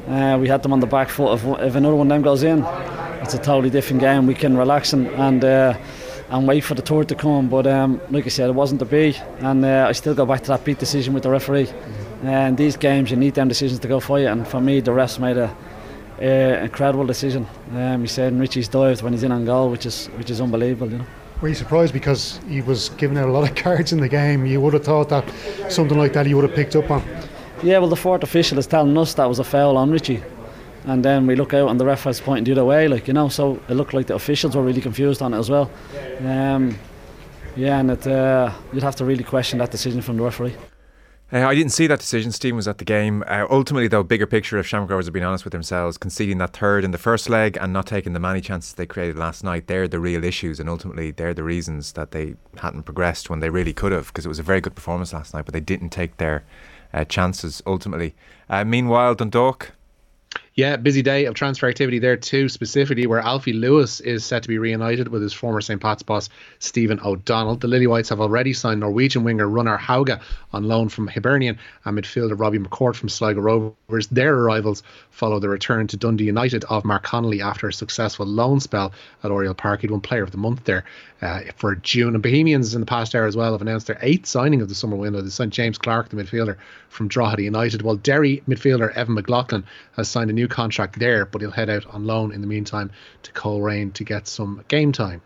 Uh, 0.07 0.37
we 0.39 0.47
had 0.47 0.63
them 0.63 0.73
on 0.73 0.79
the 0.79 0.87
back 0.87 1.09
foot. 1.09 1.33
If, 1.33 1.45
if 1.61 1.75
another 1.75 1.95
one 1.95 2.07
of 2.07 2.15
them 2.15 2.21
goes 2.21 2.43
in, 2.43 2.63
it's 3.21 3.33
a 3.33 3.37
totally 3.37 3.69
different 3.69 4.01
game. 4.01 4.27
We 4.27 4.35
can 4.35 4.55
relax 4.57 4.93
and 4.93 5.07
and, 5.07 5.43
uh, 5.43 5.77
and 6.29 6.47
wait 6.47 6.61
for 6.61 6.75
the 6.75 6.81
tour 6.81 7.03
to 7.03 7.15
come. 7.15 7.49
But 7.49 7.67
um, 7.67 8.01
like 8.09 8.25
I 8.25 8.29
said, 8.29 8.49
it 8.49 8.53
wasn't 8.53 8.79
to 8.79 8.85
be, 8.85 9.15
and 9.39 9.63
uh, 9.65 9.87
I 9.89 9.93
still 9.93 10.13
go 10.13 10.25
back 10.25 10.41
to 10.41 10.47
that 10.49 10.63
beat 10.63 10.79
decision 10.79 11.13
with 11.13 11.23
the 11.23 11.29
referee. 11.29 11.69
And 12.23 12.57
these 12.57 12.77
games, 12.77 13.11
you 13.11 13.17
need 13.17 13.33
them 13.33 13.49
decisions 13.49 13.79
to 13.79 13.87
go 13.87 13.99
for 13.99 14.19
you. 14.19 14.27
And 14.27 14.47
for 14.47 14.61
me, 14.61 14.79
the 14.79 14.91
refs 14.91 15.19
made 15.19 15.37
a 15.37 15.53
uh, 16.21 16.63
incredible 16.63 17.05
decision. 17.05 17.45
Um, 17.73 18.01
he 18.01 18.07
said 18.07 18.37
Richie's 18.39 18.69
dived 18.69 19.01
when 19.01 19.13
he's 19.13 19.23
in 19.23 19.31
on 19.31 19.45
goal, 19.45 19.69
which 19.69 19.85
is 19.85 20.07
which 20.17 20.29
is 20.29 20.39
unbelievable. 20.39 20.91
You 20.91 20.99
know. 20.99 21.05
Were 21.41 21.49
you 21.49 21.55
surprised 21.55 21.91
because 21.91 22.39
he 22.47 22.61
was 22.61 22.89
giving 22.91 23.17
out 23.17 23.27
a 23.27 23.31
lot 23.31 23.49
of 23.49 23.55
cards 23.63 23.91
in 23.91 23.99
the 23.99 24.07
game? 24.07 24.45
You 24.45 24.61
would 24.61 24.73
have 24.73 24.85
thought 24.85 25.09
that 25.09 25.25
something 25.69 25.97
like 25.97 26.13
that 26.13 26.25
he 26.25 26.33
would 26.33 26.43
have 26.43 26.55
picked 26.55 26.75
up 26.75 26.89
on. 26.91 27.03
Yeah, 27.61 27.77
well, 27.79 27.89
the 27.89 27.95
fourth 27.95 28.23
official 28.23 28.57
is 28.57 28.67
telling 28.67 28.97
us 28.97 29.13
that 29.13 29.25
was 29.25 29.39
a 29.39 29.43
foul 29.43 29.77
on 29.77 29.89
Richie, 29.89 30.21
and 30.85 31.03
then 31.03 31.27
we 31.27 31.35
look 31.35 31.53
out 31.53 31.69
and 31.69 31.79
the 31.79 31.85
ref 31.85 32.03
has 32.03 32.19
pointing 32.19 32.43
the 32.43 32.51
other 32.51 32.65
way, 32.65 32.87
like 32.87 33.07
you 33.07 33.13
know. 33.13 33.29
So 33.29 33.59
it 33.69 33.73
looked 33.73 33.93
like 33.93 34.07
the 34.07 34.15
officials 34.15 34.55
were 34.55 34.63
really 34.63 34.81
confused 34.81 35.21
on 35.21 35.33
it 35.33 35.37
as 35.37 35.49
well. 35.49 35.71
Um, 36.19 36.77
yeah, 37.55 37.79
and 37.79 37.91
it, 37.91 38.05
uh, 38.07 38.51
you'd 38.73 38.83
have 38.83 38.95
to 38.97 39.05
really 39.05 39.23
question 39.23 39.59
that 39.59 39.71
decision 39.71 40.01
from 40.01 40.17
the 40.17 40.23
referee. 40.23 40.55
Uh, 41.33 41.47
I 41.47 41.55
didn't 41.55 41.71
see 41.71 41.87
that 41.87 41.99
decision. 41.99 42.31
Stephen 42.31 42.57
was 42.57 42.67
at 42.67 42.77
the 42.77 42.85
game. 42.85 43.23
Uh, 43.27 43.47
ultimately, 43.49 43.87
though, 43.87 44.03
bigger 44.03 44.27
picture, 44.27 44.59
if 44.59 44.67
Shamrock 44.67 44.91
Rovers 44.91 45.07
have 45.07 45.15
been 45.15 45.23
honest 45.23 45.43
with 45.43 45.51
themselves, 45.51 45.97
conceding 45.97 46.37
that 46.37 46.55
third 46.55 46.83
in 46.83 46.91
the 46.91 46.99
first 46.99 47.27
leg 47.27 47.57
and 47.59 47.73
not 47.73 47.87
taking 47.87 48.13
the 48.13 48.19
many 48.19 48.39
chances 48.39 48.75
they 48.75 48.85
created 48.85 49.17
last 49.17 49.43
night, 49.43 49.65
they're 49.65 49.87
the 49.87 49.99
real 49.99 50.23
issues. 50.23 50.59
And 50.59 50.69
ultimately, 50.69 51.09
they're 51.09 51.33
the 51.33 51.43
reasons 51.43 51.93
that 51.93 52.11
they 52.11 52.35
hadn't 52.57 52.83
progressed 52.83 53.31
when 53.31 53.39
they 53.39 53.49
really 53.49 53.73
could 53.73 53.91
have, 53.91 54.07
because 54.07 54.27
it 54.27 54.29
was 54.29 54.37
a 54.37 54.43
very 54.43 54.61
good 54.61 54.75
performance 54.75 55.11
last 55.11 55.33
night, 55.33 55.45
but 55.45 55.53
they 55.53 55.59
didn't 55.59 55.89
take 55.89 56.17
their 56.17 56.43
uh, 56.93 57.03
chances 57.03 57.63
ultimately. 57.65 58.13
Uh, 58.47 58.63
meanwhile, 58.63 59.15
Dundalk. 59.15 59.71
Yeah, 60.55 60.75
busy 60.75 61.01
day 61.01 61.25
of 61.25 61.33
transfer 61.33 61.67
activity 61.67 61.97
there 61.97 62.15
too, 62.15 62.47
specifically 62.47 63.07
where 63.07 63.19
Alfie 63.19 63.53
Lewis 63.53 63.99
is 64.01 64.23
set 64.23 64.43
to 64.43 64.47
be 64.47 64.59
reunited 64.59 65.07
with 65.07 65.23
his 65.23 65.33
former 65.33 65.61
St. 65.61 65.81
Pat's 65.81 66.03
boss, 66.03 66.29
Stephen 66.59 66.99
O'Donnell. 67.03 67.55
The 67.55 67.67
Lily 67.67 67.87
Whites 67.87 68.09
have 68.09 68.21
already 68.21 68.53
signed 68.53 68.81
Norwegian 68.81 69.23
winger 69.23 69.47
Runar 69.47 69.79
Hauge 69.79 70.19
on 70.51 70.63
loan 70.65 70.89
from 70.89 71.07
Hibernian 71.07 71.57
and 71.85 71.97
midfielder 71.97 72.39
Robbie 72.39 72.59
McCourt 72.59 72.95
from 72.95 73.09
Sligo 73.09 73.41
Rovers. 73.41 74.05
Their 74.11 74.35
arrivals 74.35 74.83
follow 75.09 75.39
the 75.39 75.49
return 75.49 75.87
to 75.87 75.97
Dundee 75.97 76.25
United 76.25 76.65
of 76.65 76.85
Mark 76.85 77.01
Connolly 77.01 77.41
after 77.41 77.67
a 77.67 77.73
successful 77.73 78.27
loan 78.27 78.59
spell 78.59 78.93
at 79.23 79.31
Oriel 79.31 79.55
Park. 79.55 79.81
He'd 79.81 79.89
won 79.89 80.01
Player 80.01 80.21
of 80.21 80.29
the 80.29 80.37
Month 80.37 80.65
there 80.65 80.85
uh, 81.23 81.41
for 81.55 81.75
June. 81.77 82.13
And 82.13 82.21
Bohemians 82.21 82.75
in 82.75 82.81
the 82.81 82.85
past 82.85 83.15
hour 83.15 83.25
as 83.25 83.35
well 83.35 83.53
have 83.53 83.61
announced 83.61 83.87
their 83.87 83.99
eighth 84.01 84.27
signing 84.27 84.61
of 84.61 84.69
the 84.69 84.75
summer 84.75 84.97
window. 84.97 85.21
They 85.21 85.29
signed 85.29 85.53
James 85.53 85.77
Clark, 85.77 86.09
the 86.09 86.17
midfielder 86.17 86.57
from 86.89 87.07
Drogheda 87.07 87.41
United, 87.41 87.81
while 87.81 87.95
Derry 87.95 88.43
midfielder 88.47 88.93
Evan 88.95 89.15
McLaughlin 89.15 89.63
has 89.95 90.09
signed 90.09 90.29
a 90.29 90.33
new 90.33 90.42
contract 90.47 90.99
there, 90.99 91.25
but 91.25 91.41
he'll 91.41 91.51
head 91.51 91.69
out 91.69 91.85
on 91.87 92.05
loan 92.05 92.31
in 92.31 92.41
the 92.41 92.47
meantime 92.47 92.91
to 93.23 93.31
Coleraine 93.31 93.91
to 93.93 94.03
get 94.03 94.27
some 94.27 94.63
game 94.67 94.91
time. 94.91 95.21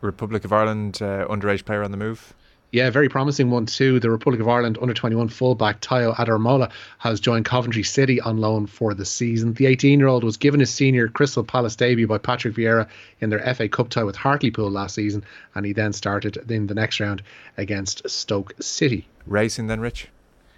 Republic 0.00 0.44
of 0.44 0.52
Ireland 0.52 0.98
uh, 1.00 1.26
underage 1.28 1.64
player 1.64 1.82
on 1.82 1.90
the 1.90 1.96
move. 1.96 2.34
Yeah, 2.74 2.90
very 2.90 3.08
promising 3.08 3.52
one 3.52 3.66
too. 3.66 4.00
The 4.00 4.10
Republic 4.10 4.40
of 4.40 4.48
Ireland 4.48 4.78
under 4.82 4.92
21 4.92 5.28
fullback 5.28 5.80
Tayo 5.80 6.12
Adaramola 6.16 6.72
has 6.98 7.20
joined 7.20 7.44
Coventry 7.44 7.84
City 7.84 8.20
on 8.20 8.38
loan 8.38 8.66
for 8.66 8.94
the 8.94 9.04
season. 9.04 9.54
The 9.54 9.66
18 9.66 10.00
year 10.00 10.08
old 10.08 10.24
was 10.24 10.38
given 10.38 10.58
his 10.58 10.74
senior 10.74 11.06
Crystal 11.06 11.44
Palace 11.44 11.76
debut 11.76 12.08
by 12.08 12.18
Patrick 12.18 12.56
Vieira 12.56 12.88
in 13.20 13.30
their 13.30 13.54
FA 13.54 13.68
Cup 13.68 13.90
tie 13.90 14.02
with 14.02 14.16
Hartlepool 14.16 14.72
last 14.72 14.96
season, 14.96 15.24
and 15.54 15.64
he 15.64 15.72
then 15.72 15.92
started 15.92 16.36
in 16.50 16.66
the 16.66 16.74
next 16.74 16.98
round 16.98 17.22
against 17.56 18.10
Stoke 18.10 18.54
City. 18.60 19.06
Racing 19.24 19.68
then, 19.68 19.78
Rich? 19.78 20.08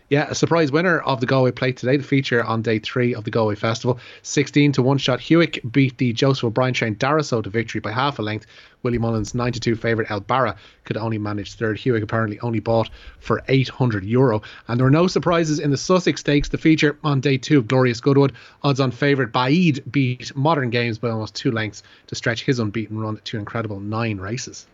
Yeah, 0.08 0.28
a 0.30 0.36
surprise 0.36 0.70
winner 0.70 1.00
of 1.00 1.18
the 1.18 1.26
Galway 1.26 1.50
Plate 1.50 1.78
today, 1.78 1.96
the 1.96 2.04
feature 2.04 2.44
on 2.44 2.62
day 2.62 2.78
three 2.78 3.12
of 3.12 3.24
the 3.24 3.30
Galway 3.32 3.56
Festival. 3.56 3.98
16 4.22 4.70
to 4.72 4.82
1 4.82 4.98
shot. 4.98 5.18
Hewick 5.18 5.72
beat 5.72 5.98
the 5.98 6.12
Joseph 6.12 6.44
O'Brien 6.44 6.74
trained 6.74 7.00
Darasso 7.00 7.42
to 7.42 7.50
victory 7.50 7.80
by 7.80 7.90
half 7.90 8.20
a 8.20 8.22
length. 8.22 8.46
Willie 8.84 8.98
Mullins' 8.98 9.34
92 9.34 9.74
favourite 9.74 10.08
El 10.08 10.20
Barra 10.20 10.54
could 10.84 10.96
only 10.96 11.18
manage 11.18 11.54
third. 11.54 11.76
Hewick 11.76 12.04
apparently 12.04 12.38
only 12.38 12.60
bought 12.60 12.88
for 13.18 13.42
800 13.48 14.04
euro. 14.04 14.42
And 14.68 14.78
there 14.78 14.84
were 14.84 14.92
no 14.92 15.08
surprises 15.08 15.58
in 15.58 15.72
the 15.72 15.76
Sussex 15.76 16.20
Stakes, 16.20 16.50
the 16.50 16.58
feature 16.58 16.96
on 17.02 17.20
day 17.20 17.36
two 17.36 17.58
of 17.58 17.66
Glorious 17.66 18.00
Goodwood. 18.00 18.32
Odds 18.62 18.78
on 18.78 18.92
favourite 18.92 19.32
Baaeed 19.32 19.90
beat 19.90 20.36
Modern 20.36 20.70
Games 20.70 20.98
by 20.98 21.10
almost 21.10 21.34
two 21.34 21.50
lengths 21.50 21.82
to 22.06 22.14
stretch 22.14 22.44
his 22.44 22.60
unbeaten 22.60 23.00
run 23.00 23.20
to 23.24 23.38
incredible 23.38 23.80
nine 23.80 24.18
races. 24.18 24.68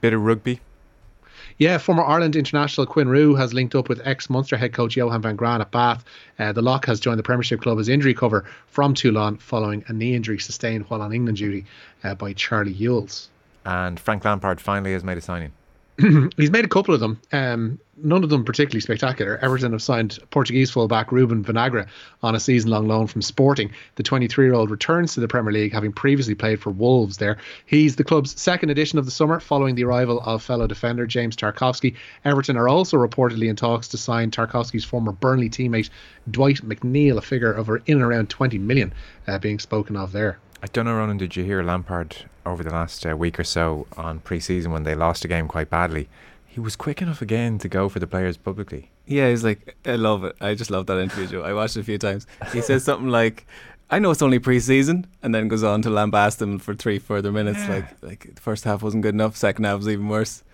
Bit 0.00 0.14
of 0.14 0.22
rugby. 0.22 0.60
Yeah, 1.58 1.78
former 1.78 2.02
Ireland 2.02 2.36
international 2.36 2.86
Quinn 2.86 3.08
Roux 3.08 3.34
has 3.34 3.54
linked 3.54 3.74
up 3.74 3.88
with 3.88 4.00
ex 4.04 4.30
Munster 4.30 4.56
head 4.56 4.72
coach 4.72 4.96
Johan 4.96 5.22
van 5.22 5.36
Graan 5.36 5.60
at 5.60 5.70
Bath. 5.70 6.04
Uh, 6.38 6.52
the 6.52 6.62
Lock 6.62 6.86
has 6.86 7.00
joined 7.00 7.18
the 7.18 7.22
Premiership 7.22 7.60
club 7.60 7.78
as 7.78 7.88
injury 7.88 8.14
cover 8.14 8.44
from 8.66 8.94
Toulon 8.94 9.36
following 9.38 9.84
a 9.88 9.92
knee 9.92 10.14
injury 10.14 10.38
sustained 10.38 10.84
while 10.88 11.02
on 11.02 11.12
England 11.12 11.38
duty 11.38 11.64
uh, 12.04 12.14
by 12.14 12.32
Charlie 12.32 12.74
Ewels. 12.74 13.28
And 13.64 14.00
Frank 14.00 14.24
Lampard 14.24 14.60
finally 14.60 14.92
has 14.92 15.04
made 15.04 15.18
a 15.18 15.20
signing. 15.20 15.52
he's 16.36 16.50
made 16.50 16.64
a 16.64 16.68
couple 16.68 16.94
of 16.94 17.00
them. 17.00 17.20
Um, 17.32 17.78
none 17.96 18.24
of 18.24 18.30
them 18.30 18.44
particularly 18.44 18.80
spectacular. 18.80 19.38
Everton 19.42 19.72
have 19.72 19.82
signed 19.82 20.18
Portuguese 20.30 20.70
fullback 20.70 21.12
Ruben 21.12 21.44
Vinagre 21.44 21.86
on 22.22 22.34
a 22.34 22.40
season-long 22.40 22.88
loan 22.88 23.06
from 23.06 23.20
Sporting. 23.20 23.70
The 23.96 24.02
23-year-old 24.02 24.70
returns 24.70 25.14
to 25.14 25.20
the 25.20 25.28
Premier 25.28 25.52
League, 25.52 25.72
having 25.72 25.92
previously 25.92 26.34
played 26.34 26.60
for 26.60 26.70
Wolves. 26.70 27.18
There, 27.18 27.36
he's 27.66 27.96
the 27.96 28.04
club's 28.04 28.40
second 28.40 28.70
addition 28.70 28.98
of 28.98 29.04
the 29.04 29.10
summer, 29.10 29.38
following 29.38 29.74
the 29.74 29.84
arrival 29.84 30.20
of 30.20 30.42
fellow 30.42 30.66
defender 30.66 31.06
James 31.06 31.36
Tarkowski. 31.36 31.94
Everton 32.24 32.56
are 32.56 32.68
also 32.68 32.96
reportedly 32.96 33.48
in 33.48 33.56
talks 33.56 33.88
to 33.88 33.98
sign 33.98 34.30
Tarkowski's 34.30 34.84
former 34.84 35.12
Burnley 35.12 35.50
teammate 35.50 35.90
Dwight 36.30 36.62
McNeil, 36.62 37.18
a 37.18 37.22
figure 37.22 37.52
of 37.52 37.68
in 37.68 37.96
and 37.96 38.02
around 38.02 38.30
20 38.30 38.58
million 38.58 38.92
uh, 39.26 39.38
being 39.38 39.58
spoken 39.58 39.96
of 39.96 40.12
there. 40.12 40.38
I 40.62 40.66
don't 40.68 40.86
know, 40.86 40.94
Ronan, 40.94 41.18
did 41.18 41.36
you 41.36 41.44
hear 41.44 41.62
Lampard 41.62 42.24
over 42.44 42.62
the 42.62 42.70
last 42.70 43.06
uh, 43.06 43.16
week 43.16 43.38
or 43.38 43.44
so 43.44 43.86
on 43.96 44.20
pre 44.20 44.40
season 44.40 44.72
when 44.72 44.84
they 44.84 44.94
lost 44.94 45.24
a 45.24 45.28
game 45.28 45.48
quite 45.48 45.70
badly? 45.70 46.08
He 46.46 46.60
was 46.60 46.76
quick 46.76 47.00
enough 47.00 47.22
again 47.22 47.58
to 47.58 47.68
go 47.68 47.88
for 47.88 47.98
the 47.98 48.06
players 48.06 48.36
publicly. 48.36 48.90
Yeah, 49.06 49.30
he's 49.30 49.42
like, 49.42 49.76
I 49.86 49.96
love 49.96 50.22
it. 50.24 50.36
I 50.40 50.54
just 50.54 50.70
love 50.70 50.86
that 50.86 50.98
interview, 50.98 51.26
Joe. 51.26 51.42
I 51.42 51.54
watched 51.54 51.76
it 51.76 51.80
a 51.80 51.84
few 51.84 51.98
times. 51.98 52.26
He 52.52 52.60
says 52.60 52.84
something 52.84 53.08
like, 53.08 53.46
I 53.90 53.98
know 53.98 54.10
it's 54.10 54.22
only 54.22 54.38
pre-season, 54.38 55.06
and 55.22 55.34
then 55.34 55.48
goes 55.48 55.62
on 55.62 55.82
to 55.82 55.88
lambast 55.88 56.38
them 56.38 56.58
for 56.58 56.74
three 56.74 56.98
further 56.98 57.32
minutes. 57.32 57.60
Yeah. 57.60 57.74
Like, 57.74 58.02
like 58.02 58.34
the 58.34 58.40
first 58.40 58.64
half 58.64 58.82
wasn't 58.82 59.02
good 59.02 59.14
enough, 59.14 59.36
second 59.36 59.64
half 59.64 59.78
was 59.78 59.88
even 59.88 60.08
worse. 60.08 60.44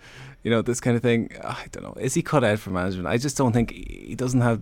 You 0.43 0.51
know, 0.51 0.61
this 0.61 0.79
kind 0.79 0.95
of 0.95 1.03
thing. 1.03 1.31
I 1.43 1.65
don't 1.71 1.83
know. 1.83 1.95
Is 1.99 2.13
he 2.13 2.21
cut 2.21 2.45
out 2.45 2.59
for 2.59 2.69
management? 2.69 3.07
I 3.07 3.17
just 3.17 3.37
don't 3.37 3.51
think 3.51 3.71
he 3.71 4.15
doesn't 4.15 4.41
have 4.41 4.61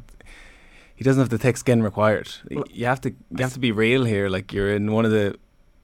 he 0.98 1.04
doesn't 1.04 1.22
have 1.22 1.30
the 1.30 1.38
thick 1.38 1.58
skin 1.58 1.84
required. 1.84 2.30
Well, 2.50 2.66
you 2.72 2.88
have 2.88 3.00
to 3.02 3.12
you 3.12 3.42
have 3.42 3.54
to 3.54 3.60
be 3.60 3.72
real 3.72 4.04
here. 4.04 4.28
Like 4.30 4.52
you're 4.52 4.76
in 4.76 4.92
one 4.92 5.06
of 5.06 5.12
the 5.12 5.38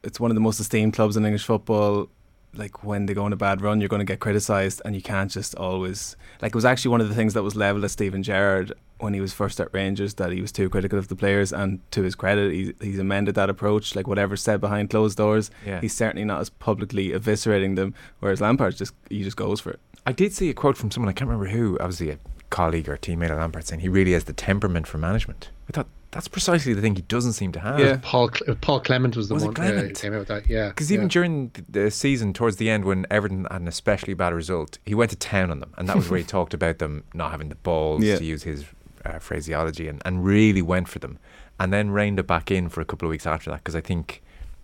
it's 0.04 0.20
one 0.20 0.32
of 0.32 0.36
the 0.36 0.42
most 0.42 0.60
esteemed 0.60 0.94
clubs 0.94 1.18
in 1.18 1.26
English 1.26 1.46
football. 1.46 2.10
Like 2.56 2.84
when 2.84 3.08
they 3.08 3.16
go 3.16 3.26
on 3.26 3.34
a 3.34 3.36
bad 3.36 3.62
run, 3.62 3.82
you're 3.82 3.90
going 3.90 4.00
to 4.02 4.06
get 4.06 4.20
criticised, 4.20 4.82
and 4.86 4.96
you 4.96 5.02
can't 5.02 5.32
just 5.32 5.56
always. 5.56 6.16
Like 6.42 6.52
it 6.52 6.56
was 6.56 6.66
actually 6.66 6.92
one 6.92 7.02
of 7.02 7.10
the 7.10 7.16
things 7.16 7.34
that 7.34 7.42
was 7.42 7.56
levelled 7.56 7.84
at 7.84 7.92
Steven 7.92 8.22
Gerrard 8.22 8.74
when 9.00 9.14
he 9.14 9.22
was 9.22 9.34
first 9.34 9.60
at 9.60 9.74
Rangers 9.74 10.14
that 10.16 10.32
he 10.32 10.40
was 10.40 10.52
too 10.52 10.70
critical 10.70 11.00
of 11.00 11.08
the 11.08 11.16
players. 11.16 11.52
And 11.52 11.80
to 11.92 12.04
his 12.04 12.14
credit, 12.14 12.54
he, 12.54 12.74
he's 12.80 13.00
amended 13.00 13.36
that 13.36 13.50
approach. 13.50 13.96
Like 13.96 14.08
whatever 14.08 14.38
said 14.38 14.62
behind 14.62 14.92
closed 14.92 15.18
doors, 15.18 15.50
yeah. 15.66 15.82
he's 15.82 15.94
certainly 15.94 16.26
not 16.26 16.42
as 16.42 16.50
publicly 16.52 17.10
eviscerating 17.10 17.76
them. 17.76 17.96
Whereas 18.20 18.40
Lampard 18.40 18.76
just 18.76 18.94
he 19.10 19.24
just 19.24 19.38
goes 19.38 19.60
for 19.60 19.72
it. 19.72 19.80
I 20.06 20.12
did 20.12 20.34
see 20.34 20.50
a 20.50 20.54
quote 20.54 20.78
from 20.78 20.92
someone 20.92 21.10
I 21.10 21.14
can't 21.14 21.30
remember 21.30 21.50
who, 21.50 21.78
obviously 21.80 22.12
a 22.12 22.20
colleague 22.50 22.88
or 22.88 22.98
teammate 22.98 23.32
of 23.32 23.40
Lampard, 23.40 23.66
saying 23.66 23.82
he 23.82 23.90
really 23.90 24.12
has 24.12 24.26
the 24.26 24.34
temperament 24.34 24.86
for 24.86 25.00
management. 25.00 25.50
I 25.70 25.72
thought 25.72 25.88
that's 26.14 26.28
precisely 26.28 26.74
the 26.74 26.82
thing 26.82 26.96
he 26.96 27.02
doesn't 27.02 27.34
seem 27.34 27.52
to 27.54 27.60
have. 27.60 27.80
Yeah, 27.80 27.98
Paul 28.02 28.30
Paul 28.62 28.80
Clement 28.80 29.18
was 29.18 29.30
the 29.30 29.34
was 29.34 29.46
one 29.46 29.56
who 29.56 29.92
came 29.94 30.14
out 30.14 30.20
with 30.20 30.28
that. 30.28 30.48
Yeah, 30.48 30.70
because 30.70 30.92
yeah. 30.92 30.96
even 30.96 31.08
during 31.08 31.52
the 31.68 31.90
season, 31.90 32.34
towards 32.34 32.58
the 32.58 32.70
end, 32.70 32.86
when 32.86 33.08
Everton 33.10 33.48
had 33.50 33.62
an 33.62 33.68
especially 33.68 34.14
bad 34.14 34.34
result, 34.34 34.78
he 34.86 34.94
went 34.94 35.10
to 35.10 35.18
town 35.18 35.50
on 35.50 35.60
them, 35.60 35.74
and 35.76 35.90
that 35.90 35.96
was 35.96 36.10
where 36.10 36.20
he 36.20 36.24
talked 36.38 36.54
about 36.54 36.78
them 36.78 37.04
not 37.16 37.32
having 37.32 37.50
the 37.50 37.56
balls 37.56 38.04
yeah. 38.04 38.18
to 38.18 38.24
use 38.24 38.44
his 38.44 38.66
uh, 39.04 39.18
phraseology, 39.18 39.88
and, 39.88 40.02
and 40.06 40.24
really 40.24 40.62
went 40.62 40.88
for 40.88 41.00
them, 41.00 41.18
and 41.60 41.74
then 41.74 41.90
reined 41.90 42.20
it 42.20 42.28
back 42.28 42.52
in 42.52 42.70
for 42.70 42.80
a 42.80 42.86
couple 42.86 43.08
of 43.08 43.10
weeks 43.10 43.26
after 43.26 43.50
that. 43.50 43.58
Because 43.58 43.76
I 43.76 43.82
think 43.82 44.22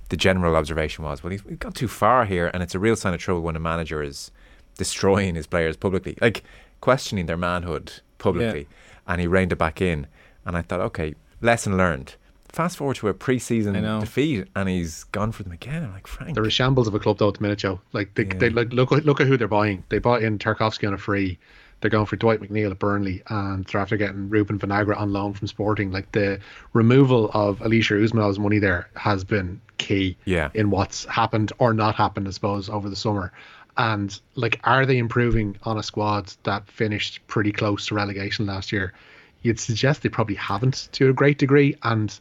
the 0.10 0.18
general 0.18 0.56
observation 0.56 1.04
was, 1.04 1.24
well, 1.24 1.32
he's, 1.32 1.42
he's 1.48 1.58
gone 1.58 1.74
too 1.74 1.88
far 1.88 2.26
here, 2.26 2.52
and 2.54 2.62
it's 2.62 2.76
a 2.76 2.80
real 2.80 2.96
sign 2.96 3.16
of 3.16 3.20
trouble 3.20 3.42
when 3.42 3.56
a 3.56 3.60
manager 3.60 4.04
is 4.04 4.30
destroying 4.78 5.34
his 5.34 5.48
players 5.48 5.76
publicly, 5.76 6.16
like 6.22 6.44
questioning 6.80 7.26
their 7.26 7.38
manhood 7.38 7.92
publicly, 8.20 8.62
yeah. 8.62 9.14
and 9.14 9.20
he 9.20 9.26
reined 9.26 9.52
it 9.52 9.58
back 9.58 9.82
in. 9.82 10.06
And 10.46 10.56
I 10.56 10.62
thought, 10.62 10.80
okay, 10.80 11.16
lesson 11.42 11.78
learned. 11.78 12.16
Fast 12.50 12.78
forward 12.78 12.96
to 12.98 13.08
a 13.10 13.14
pre-season 13.14 13.74
defeat, 14.00 14.48
and 14.56 14.68
he's 14.68 15.04
gone 15.06 15.32
for 15.32 15.44
them 15.44 15.52
again. 15.52 15.84
I'm 15.84 15.94
like, 15.94 16.08
Frank, 16.08 16.34
they're 16.34 16.44
a 16.44 16.50
shambles 16.50 16.88
of 16.88 16.96
a 16.96 17.00
club 17.00 17.20
though 17.20 17.28
at 17.28 17.36
the 17.36 17.42
minute, 17.44 17.60
Joe. 17.60 17.80
Like 17.94 18.16
they, 18.16 18.26
yeah. 18.26 18.34
they 18.38 18.50
like 18.50 18.74
look 18.74 18.90
look 18.90 19.22
at 19.22 19.28
who 19.28 19.38
they're 19.38 19.48
buying. 19.48 19.84
They 19.90 20.00
bought 20.00 20.24
in 20.24 20.40
Tarkowski 20.40 20.88
on 20.88 20.94
a 20.96 20.98
free. 20.98 21.38
They're 21.82 21.92
going 21.92 22.08
for 22.08 22.16
Dwight 22.16 22.42
McNeil 22.42 22.72
at 22.72 22.80
Burnley, 22.80 23.22
and 23.28 23.66
they're 23.66 23.80
after 23.80 23.98
getting 23.98 24.30
Ruben 24.30 24.60
Vinagre 24.60 24.98
on 24.98 25.14
loan 25.14 25.34
from 25.34 25.48
Sporting. 25.48 25.92
Like 25.92 26.12
the 26.12 26.40
removal 26.74 27.30
of 27.34 27.60
Alisher 27.60 28.04
Usmanov's 28.04 28.40
money 28.40 28.60
there 28.60 28.90
has 28.96 29.24
been 29.24 29.62
key 29.78 30.18
yeah. 30.26 30.50
in 30.56 30.72
what's 30.72 31.06
happened 31.06 31.54
or 31.60 31.74
not 31.74 31.96
happened, 31.96 32.28
I 32.28 32.32
suppose, 32.32 32.68
over 32.68 32.90
the 32.90 32.96
summer. 32.96 33.32
And 33.78 34.20
like, 34.36 34.60
are 34.66 34.86
they 34.86 34.98
improving 34.98 35.56
on 35.64 35.78
a 35.78 35.84
squad 35.84 36.34
that 36.44 36.68
finished 36.68 37.26
pretty 37.28 37.54
close 37.54 37.86
to 37.88 37.96
relegation 37.96 38.46
last 38.46 38.74
year? 38.74 38.94
You'd 39.42 39.60
suggest 39.60 40.02
they 40.02 40.10
probably 40.10 40.36
haven't 40.36 40.90
to 40.94 41.10
a 41.10 41.14
great 41.14 41.38
degree. 41.38 41.76
And 41.84 42.18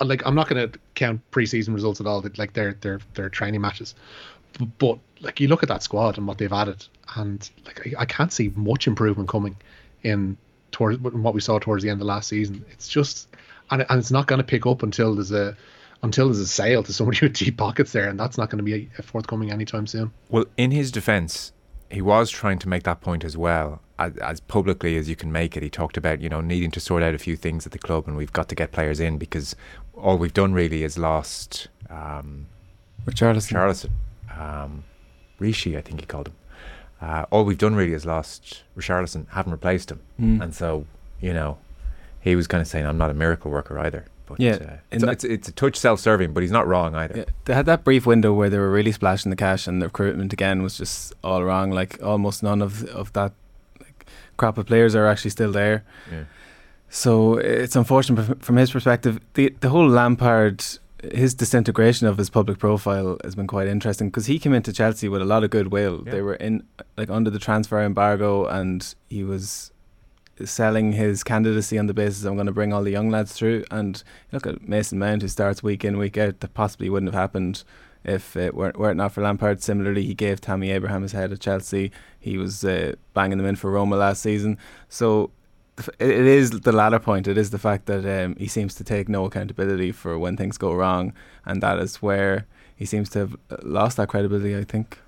like, 0.00 0.22
I'm 0.26 0.34
not 0.34 0.48
going 0.48 0.70
to 0.70 0.78
count 0.94 1.20
preseason 1.30 1.74
results 1.74 2.00
at 2.00 2.06
all. 2.06 2.24
Like, 2.36 2.52
they're 2.52 2.76
they're 2.80 3.00
they're 3.14 3.28
training 3.28 3.60
matches, 3.60 3.94
but 4.78 4.98
like 5.20 5.40
you 5.40 5.48
look 5.48 5.62
at 5.62 5.68
that 5.68 5.82
squad 5.82 6.18
and 6.18 6.26
what 6.26 6.38
they've 6.38 6.52
added, 6.52 6.86
and 7.14 7.48
like 7.64 7.86
I, 7.86 8.02
I 8.02 8.04
can't 8.04 8.32
see 8.32 8.52
much 8.54 8.86
improvement 8.86 9.28
coming 9.28 9.56
in 10.02 10.36
towards 10.72 10.98
what 10.98 11.34
we 11.34 11.40
saw 11.40 11.58
towards 11.58 11.82
the 11.82 11.90
end 11.90 12.00
of 12.00 12.06
last 12.06 12.28
season. 12.28 12.64
It's 12.70 12.88
just 12.88 13.28
and, 13.70 13.84
and 13.88 13.98
it's 13.98 14.10
not 14.10 14.26
going 14.26 14.38
to 14.38 14.44
pick 14.44 14.66
up 14.66 14.82
until 14.82 15.14
there's 15.14 15.32
a 15.32 15.56
until 16.02 16.26
there's 16.26 16.38
a 16.38 16.46
sale 16.46 16.82
to 16.82 16.92
somebody 16.92 17.18
with 17.22 17.34
deep 17.34 17.56
pockets 17.56 17.92
there, 17.92 18.08
and 18.08 18.18
that's 18.18 18.38
not 18.38 18.50
going 18.50 18.58
to 18.58 18.64
be 18.64 18.88
forthcoming 19.02 19.50
anytime 19.50 19.86
soon. 19.86 20.12
Well, 20.28 20.46
in 20.56 20.70
his 20.70 20.90
defence, 20.90 21.52
he 21.90 22.02
was 22.02 22.30
trying 22.30 22.58
to 22.60 22.68
make 22.68 22.82
that 22.84 23.00
point 23.00 23.24
as 23.24 23.36
well, 23.36 23.80
as, 23.98 24.16
as, 24.18 24.40
publicly 24.40 24.96
as 24.96 25.08
you 25.08 25.16
can 25.16 25.30
make 25.32 25.56
it. 25.56 25.62
He 25.62 25.70
talked 25.70 25.96
about 25.96 26.20
you 26.20 26.28
know 26.28 26.40
needing 26.40 26.70
to 26.72 26.80
sort 26.80 27.02
out 27.02 27.14
a 27.14 27.18
few 27.18 27.36
things 27.36 27.66
at 27.66 27.72
the 27.72 27.78
club, 27.78 28.06
and 28.06 28.16
we've 28.16 28.32
got 28.32 28.48
to 28.48 28.54
get 28.54 28.72
players 28.72 29.00
in 29.00 29.18
because 29.18 29.56
all 29.94 30.18
we've 30.18 30.34
done 30.34 30.52
really 30.52 30.82
is 30.84 30.98
lost 30.98 31.68
um, 31.90 32.46
Richarlison. 33.06 33.52
Richarlison, 33.52 33.90
um, 34.38 34.84
Rishi, 35.38 35.76
I 35.76 35.80
think 35.80 36.00
he 36.00 36.06
called 36.06 36.28
him. 36.28 36.34
Uh, 37.00 37.26
all 37.30 37.44
we've 37.44 37.58
done 37.58 37.74
really 37.74 37.92
is 37.92 38.06
lost 38.06 38.62
Richarlison, 38.76 39.28
haven't 39.30 39.52
replaced 39.52 39.90
him, 39.90 40.00
Mm. 40.20 40.42
and 40.42 40.54
so 40.54 40.86
you 41.20 41.32
know 41.32 41.58
he 42.20 42.34
was 42.34 42.46
kind 42.46 42.60
of 42.60 42.66
saying 42.66 42.84
I'm 42.86 42.98
not 42.98 43.10
a 43.10 43.14
miracle 43.14 43.50
worker 43.50 43.78
either. 43.78 44.04
But 44.28 44.40
Yeah, 44.40 44.54
uh, 44.54 44.76
it's, 44.90 45.04
that- 45.04 45.12
it's, 45.12 45.24
it's 45.24 45.48
a 45.48 45.52
touch 45.52 45.76
self-serving, 45.76 46.32
but 46.32 46.42
he's 46.42 46.50
not 46.50 46.66
wrong 46.66 46.96
either. 46.96 47.18
Yeah, 47.18 47.24
they 47.44 47.54
had 47.54 47.66
that 47.66 47.84
brief 47.84 48.06
window 48.06 48.32
where 48.32 48.50
they 48.50 48.58
were 48.58 48.72
really 48.72 48.90
splashing 48.90 49.30
the 49.30 49.36
cash, 49.36 49.68
and 49.68 49.80
the 49.80 49.86
recruitment 49.86 50.32
again 50.32 50.62
was 50.64 50.76
just 50.78 51.12
all 51.22 51.44
wrong. 51.44 51.70
Like 51.70 52.02
almost 52.02 52.42
none 52.42 52.60
of 52.60 52.82
of 52.86 53.12
that 53.12 53.32
crop 54.36 54.58
of 54.58 54.66
players 54.66 54.94
are 54.94 55.06
actually 55.06 55.30
still 55.30 55.52
there. 55.52 55.84
Yeah. 56.10 56.24
So 56.88 57.34
it's 57.34 57.76
unfortunate 57.76 58.42
from 58.42 58.56
his 58.56 58.70
perspective. 58.70 59.20
The 59.34 59.54
the 59.60 59.68
whole 59.68 59.88
Lampard, 59.88 60.64
his 61.12 61.34
disintegration 61.34 62.06
of 62.06 62.16
his 62.16 62.30
public 62.30 62.58
profile 62.58 63.18
has 63.24 63.34
been 63.34 63.46
quite 63.46 63.68
interesting 63.68 64.08
because 64.08 64.26
he 64.26 64.38
came 64.38 64.54
into 64.54 64.72
Chelsea 64.72 65.08
with 65.08 65.20
a 65.20 65.24
lot 65.24 65.44
of 65.44 65.50
goodwill. 65.50 66.02
Yeah. 66.06 66.12
They 66.12 66.22
were 66.22 66.34
in 66.34 66.62
like 66.96 67.10
under 67.10 67.30
the 67.30 67.38
transfer 67.38 67.82
embargo, 67.82 68.46
and 68.46 68.94
he 69.08 69.24
was 69.24 69.72
selling 70.44 70.92
his 70.92 71.24
candidacy 71.24 71.78
on 71.78 71.86
the 71.86 71.94
basis 71.94 72.24
I'm 72.24 72.34
going 72.34 72.46
to 72.46 72.52
bring 72.52 72.72
all 72.72 72.82
the 72.82 72.90
young 72.90 73.10
lads 73.10 73.32
through. 73.32 73.64
And 73.70 74.02
look 74.32 74.46
at 74.46 74.68
Mason 74.68 74.98
Mount, 74.98 75.22
who 75.22 75.28
starts 75.28 75.62
week 75.62 75.84
in 75.84 75.98
week 75.98 76.16
out. 76.16 76.40
That 76.40 76.54
possibly 76.54 76.88
wouldn't 76.88 77.12
have 77.12 77.20
happened 77.20 77.64
if 78.06 78.36
it 78.36 78.54
weren't, 78.54 78.78
were 78.78 78.90
it 78.90 78.94
not 78.94 79.12
for 79.12 79.20
Lampard. 79.20 79.62
Similarly, 79.62 80.04
he 80.04 80.14
gave 80.14 80.40
Tammy 80.40 80.70
Abraham 80.70 81.02
his 81.02 81.12
head 81.12 81.32
at 81.32 81.40
Chelsea. 81.40 81.90
He 82.18 82.38
was 82.38 82.64
uh, 82.64 82.94
banging 83.12 83.38
them 83.38 83.46
in 83.46 83.56
for 83.56 83.70
Roma 83.70 83.96
last 83.96 84.22
season. 84.22 84.56
So 84.88 85.32
it 85.98 86.10
it 86.10 86.26
is 86.26 86.50
the 86.50 86.72
latter 86.72 87.00
point. 87.00 87.26
It 87.26 87.36
is 87.36 87.50
the 87.50 87.58
fact 87.58 87.86
that 87.86 88.06
um, 88.06 88.36
he 88.36 88.46
seems 88.46 88.74
to 88.76 88.84
take 88.84 89.08
no 89.08 89.24
accountability 89.24 89.92
for 89.92 90.18
when 90.18 90.36
things 90.36 90.56
go 90.56 90.72
wrong, 90.72 91.12
and 91.44 91.62
that 91.62 91.78
is 91.78 92.00
where 92.00 92.46
he 92.76 92.84
seems 92.84 93.10
to 93.10 93.18
have 93.18 93.36
uh, 93.50 93.56
lost 93.62 93.96
that 93.96 94.08
credibility. 94.08 94.56
I 94.56 94.64
think. 94.64 94.98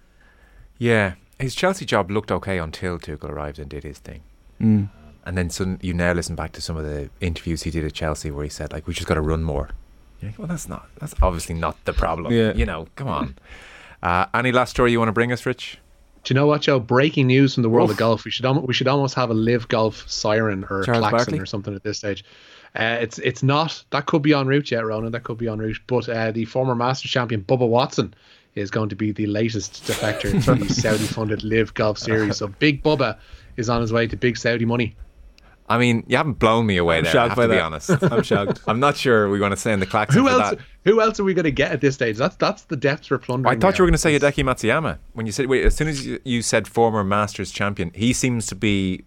Yeah, 0.77 1.15
his 1.39 1.55
Chelsea 1.55 1.85
job 1.85 2.11
looked 2.11 2.33
okay 2.33 2.59
until 2.59 2.99
Tuchel 2.99 3.31
arrived 3.31 3.59
and 3.59 3.71
did 3.71 3.85
his 3.85 3.99
thing. 3.99 4.23
Mm. 4.61 4.91
And 5.25 5.37
then 5.37 5.51
some, 5.51 5.79
you 5.83 5.93
now 5.93 6.13
listen 6.13 6.37
back 6.37 6.53
to 6.53 6.63
some 6.63 6.77
of 6.77 6.85
the 6.85 7.11
interviews 7.21 7.63
he 7.63 7.71
did 7.71 7.85
at 7.85 7.93
Chelsea 7.93 8.31
where 8.31 8.45
he 8.45 8.51
said 8.51 8.73
like 8.73 8.87
we 8.87 8.95
just 8.95 9.07
got 9.07 9.15
to 9.15 9.21
run 9.21 9.43
more. 9.43 9.71
You're 10.21 10.31
like, 10.31 10.39
well, 10.39 10.49
that's 10.49 10.69
not 10.69 10.89
that's 10.99 11.15
obviously 11.23 11.55
not 11.55 11.83
the 11.85 11.93
problem. 11.93 12.33
Yeah. 12.33 12.53
you 12.55 12.67
know, 12.67 12.89
come 12.97 13.09
on. 13.09 13.37
Uh, 14.03 14.27
any 14.35 14.53
last 14.53 14.71
story 14.71 14.93
you 14.93 14.99
want 14.99 15.09
to 15.09 15.13
bring 15.13 15.33
us, 15.33 15.45
Rich? 15.45 15.79
Do 16.25 16.35
you 16.35 16.41
know 16.41 16.47
what, 16.47 16.63
Joe? 16.63 16.79
Breaking 16.79 17.27
news 17.27 17.55
from 17.55 17.63
the 17.63 17.69
world 17.69 17.91
Oof. 17.91 17.95
of 17.95 17.99
golf. 17.99 18.25
We 18.25 18.31
should 18.31 18.45
almost, 18.45 18.67
we 18.67 18.75
should 18.75 18.89
almost 18.89 19.15
have 19.15 19.31
a 19.31 19.35
live 19.35 19.69
golf 19.69 20.09
siren 20.09 20.65
or 20.65 20.83
Charles 20.83 21.01
klaxon 21.01 21.11
Barkley? 21.11 21.39
or 21.39 21.47
something 21.47 21.75
at 21.75 21.83
this 21.85 21.99
stage. 21.99 22.25
Uh, 22.77 22.99
it's 23.01 23.19
it's 23.21 23.43
not 23.43 23.83
that 23.91 24.07
could 24.07 24.23
be 24.23 24.35
en 24.35 24.47
route 24.47 24.71
yet, 24.71 24.85
Ronan. 24.85 25.13
That 25.13 25.25
could 25.25 25.39
be 25.39 25.49
en 25.49 25.59
route. 25.59 25.81
But 25.87 26.09
uh, 26.09 26.33
the 26.33 26.45
former 26.45 26.75
Masters 26.75 27.11
champion 27.11 27.43
Bubba 27.45 27.69
Watson 27.69 28.15
is 28.55 28.71
going 28.71 28.89
to 28.89 28.97
be 28.97 29.13
the 29.13 29.27
latest 29.27 29.85
defector 29.85 30.45
to 30.45 30.55
the 30.65 30.75
Saudi-funded 30.75 31.45
Live 31.45 31.75
Golf 31.75 31.97
Series. 31.99 32.39
So 32.39 32.49
Big 32.49 32.83
Bubba 32.83 33.19
is 33.57 33.69
on 33.69 33.81
his 33.81 33.93
way 33.93 34.07
to 34.07 34.17
big 34.17 34.37
Saudi 34.37 34.65
money. 34.65 34.97
I 35.71 35.77
mean, 35.79 36.05
you 36.09 36.17
haven't 36.17 36.39
blown 36.39 36.65
me 36.67 36.79
away 36.79 36.99
I'm 36.99 37.05
there. 37.05 37.11
I 37.11 37.13
shocked 37.13 37.29
have 37.31 37.37
by 37.37 37.43
to 37.43 37.49
be 37.49 37.55
that. 37.57 37.63
honest. 37.63 37.91
I'm 38.13 38.23
shocked. 38.23 38.61
I'm 38.67 38.81
not 38.81 38.97
sure 38.97 39.29
we 39.29 39.39
want 39.41 39.53
to 39.53 39.57
send 39.57 39.83
the 39.83 39.87
klaxon 39.87 40.21
Who 40.23 40.27
for 40.29 40.33
else? 40.41 40.51
that. 40.57 40.59
Who 40.85 41.01
else 41.01 41.21
are 41.21 41.25
we 41.25 41.35
going 41.35 41.45
to 41.45 41.51
get 41.51 41.73
at 41.73 41.81
this 41.83 41.95
stage? 41.95 42.17
That's 42.17 42.37
that's 42.37 42.63
the 42.63 42.77
depths 42.77 43.11
we're 43.11 43.19
plundering. 43.19 43.55
I 43.57 43.61
thought 43.61 43.79
you 43.79 43.83
were 43.83 43.89
going 43.89 43.93
to 43.93 43.99
say 43.99 44.19
Hideki 44.19 44.45
Matsuyama 44.45 44.99
when 45.13 45.27
you 45.27 45.33
said 45.33 45.47
wait. 45.47 45.65
As 45.65 45.77
soon 45.77 45.89
as 45.89 46.07
you, 46.07 46.19
you 46.25 46.41
said 46.43 46.67
former 46.67 47.05
Masters 47.05 47.51
champion, 47.53 47.91
he 47.95 48.13
seems 48.13 48.47
to 48.47 48.55
be 48.55 49.05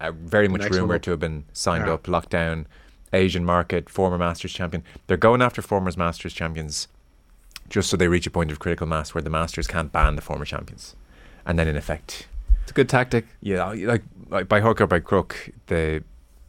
uh, 0.00 0.12
very 0.12 0.48
much 0.48 0.62
rumored 0.70 1.02
to 1.02 1.10
have 1.10 1.20
been 1.20 1.44
signed 1.52 1.86
Yeah. 1.86 1.92
up, 1.94 2.08
locked 2.08 2.30
down, 2.30 2.66
Asian 3.12 3.44
market, 3.44 3.90
former 3.90 4.16
Masters 4.16 4.52
champion. 4.54 4.82
They're 5.06 5.16
going 5.18 5.42
after 5.42 5.60
former 5.60 5.92
Masters 5.96 6.32
champions 6.32 6.88
just 7.68 7.88
so 7.90 7.96
they 7.96 8.08
reach 8.08 8.26
a 8.26 8.30
point 8.30 8.50
of 8.50 8.58
critical 8.58 8.86
mass 8.86 9.14
where 9.14 9.22
the 9.22 9.30
Masters 9.30 9.66
can't 9.66 9.92
ban 9.92 10.16
the 10.16 10.22
former 10.22 10.44
champions, 10.44 10.94
and 11.46 11.58
then 11.58 11.68
in 11.68 11.76
effect, 11.76 12.26
It's 12.30 12.31
a 12.72 12.74
good 12.74 12.88
tactic. 12.88 13.26
yeah, 13.40 13.64
like, 13.64 14.02
like 14.28 14.48
by 14.48 14.60
hook 14.60 14.80
or 14.80 14.86
by 14.86 14.98
crook, 14.98 15.50
the 15.66 16.02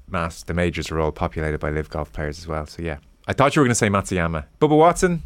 mass 0.09 0.43
the 0.43 0.53
majors 0.53 0.91
are 0.91 0.99
all 0.99 1.11
populated 1.11 1.59
by 1.59 1.69
live 1.69 1.89
golf 1.89 2.11
players 2.13 2.39
as 2.39 2.47
well. 2.47 2.65
So 2.65 2.81
yeah, 2.81 2.97
I 3.27 3.33
thought 3.33 3.55
you 3.55 3.61
were 3.61 3.65
going 3.65 3.71
to 3.71 3.75
say 3.75 3.89
Matsuyama, 3.89 4.45
Bubba 4.59 4.77
Watson. 4.77 5.23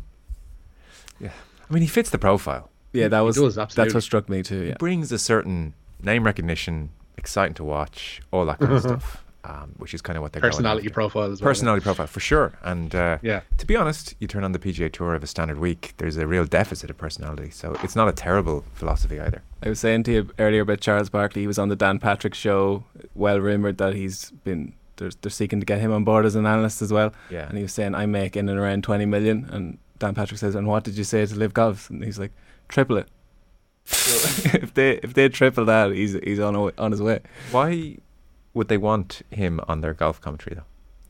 Yeah, 1.19 1.31
I 1.69 1.73
mean 1.73 1.81
he 1.81 1.88
fits 1.88 2.10
the 2.10 2.17
profile. 2.17 2.69
Yeah, 2.93 3.07
that 3.10 3.19
was 3.21 3.36
does, 3.36 3.55
that's 3.55 3.93
what 3.93 4.03
struck 4.03 4.29
me 4.29 4.43
too. 4.43 4.62
He 4.62 4.71
brings 4.73 5.12
a 5.12 5.19
certain 5.19 5.73
name 6.01 6.23
recognition, 6.23 6.89
exciting 7.17 7.53
to 7.55 7.63
watch, 7.63 8.21
all 8.31 8.45
that 8.45 8.60
kind 8.60 8.73
of 8.73 8.81
stuff, 8.89 9.23
um, 9.47 9.73
which 9.77 9.93
is 9.93 10.01
kind 10.01 10.17
of 10.17 10.21
what 10.21 10.33
they're 10.33 10.41
going 10.41 10.51
personality 10.51 10.88
after. 10.88 10.93
profile 10.93 11.31
as 11.31 11.41
well. 11.41 11.47
Personality 11.49 11.83
profile 11.83 12.07
for 12.07 12.19
sure, 12.19 12.53
and 12.63 12.93
uh, 12.93 13.17
Yeah. 13.21 13.41
to 13.57 13.65
be 13.65 13.75
honest, 13.75 14.13
you 14.19 14.27
turn 14.27 14.43
on 14.43 14.51
the 14.51 14.60
PGA 14.60 14.91
Tour 14.91 15.15
of 15.15 15.23
a 15.23 15.27
standard 15.27 15.57
week, 15.60 15.93
there's 15.97 16.17
a 16.17 16.27
real 16.27 16.45
deficit 16.45 16.89
of 16.89 16.97
personality, 16.97 17.49
so 17.49 17.75
it's 17.83 17.95
not 17.95 18.07
a 18.07 18.12
terrible 18.12 18.63
philosophy 18.73 19.19
either. 19.19 19.41
I 19.63 19.69
was 19.69 19.79
saying 19.79 20.03
to 20.03 20.12
you 20.12 20.29
earlier 20.38 20.62
about 20.62 20.81
Charles 20.81 21.10
Barkley. 21.10 21.41
He 21.41 21.47
was 21.47 21.57
on 21.57 21.69
the 21.69 21.75
Dan 21.75 21.97
Patrick 21.99 22.33
show. 22.36 22.83
Well 23.15 23.39
rumored 23.39 23.77
that 23.79 23.93
he's 23.95 24.31
been 24.43 24.73
they're, 24.97 25.12
they're 25.21 25.29
seeking 25.31 25.60
to 25.60 25.65
get 25.65 25.79
him 25.79 25.91
on 25.91 26.03
board 26.03 26.25
as 26.25 26.36
an 26.36 26.45
analyst 26.45 26.81
as 26.81 26.91
well. 26.91 27.13
Yeah. 27.29 27.47
And 27.47 27.55
he 27.57 27.63
was 27.63 27.71
saying 27.73 27.95
I 27.95 28.05
make 28.05 28.36
in 28.36 28.49
and 28.49 28.60
around 28.60 28.83
twenty 28.83 29.05
million. 29.05 29.47
And 29.51 29.77
Dan 29.99 30.13
Patrick 30.13 30.39
says, 30.39 30.53
and 30.55 30.67
what 30.67 30.83
did 30.83 30.95
you 30.97 31.03
say 31.03 31.25
to 31.25 31.36
Live 31.36 31.53
Golf? 31.53 31.89
And 31.89 32.03
he's 32.03 32.19
like, 32.19 32.31
triple 32.67 32.97
it. 32.97 33.07
So 33.86 34.49
if 34.62 34.73
they 34.73 34.91
if 35.03 35.13
they 35.13 35.29
triple 35.29 35.65
that, 35.65 35.91
he's 35.91 36.13
he's 36.23 36.39
on 36.39 36.55
a, 36.55 36.71
on 36.77 36.91
his 36.91 37.01
way. 37.01 37.19
Why 37.51 37.97
would 38.57 38.67
they 38.67 38.77
want 38.77 39.21
him 39.31 39.59
on 39.67 39.81
their 39.81 39.93
golf 39.93 40.19
commentary 40.19 40.55
though? 40.55 40.65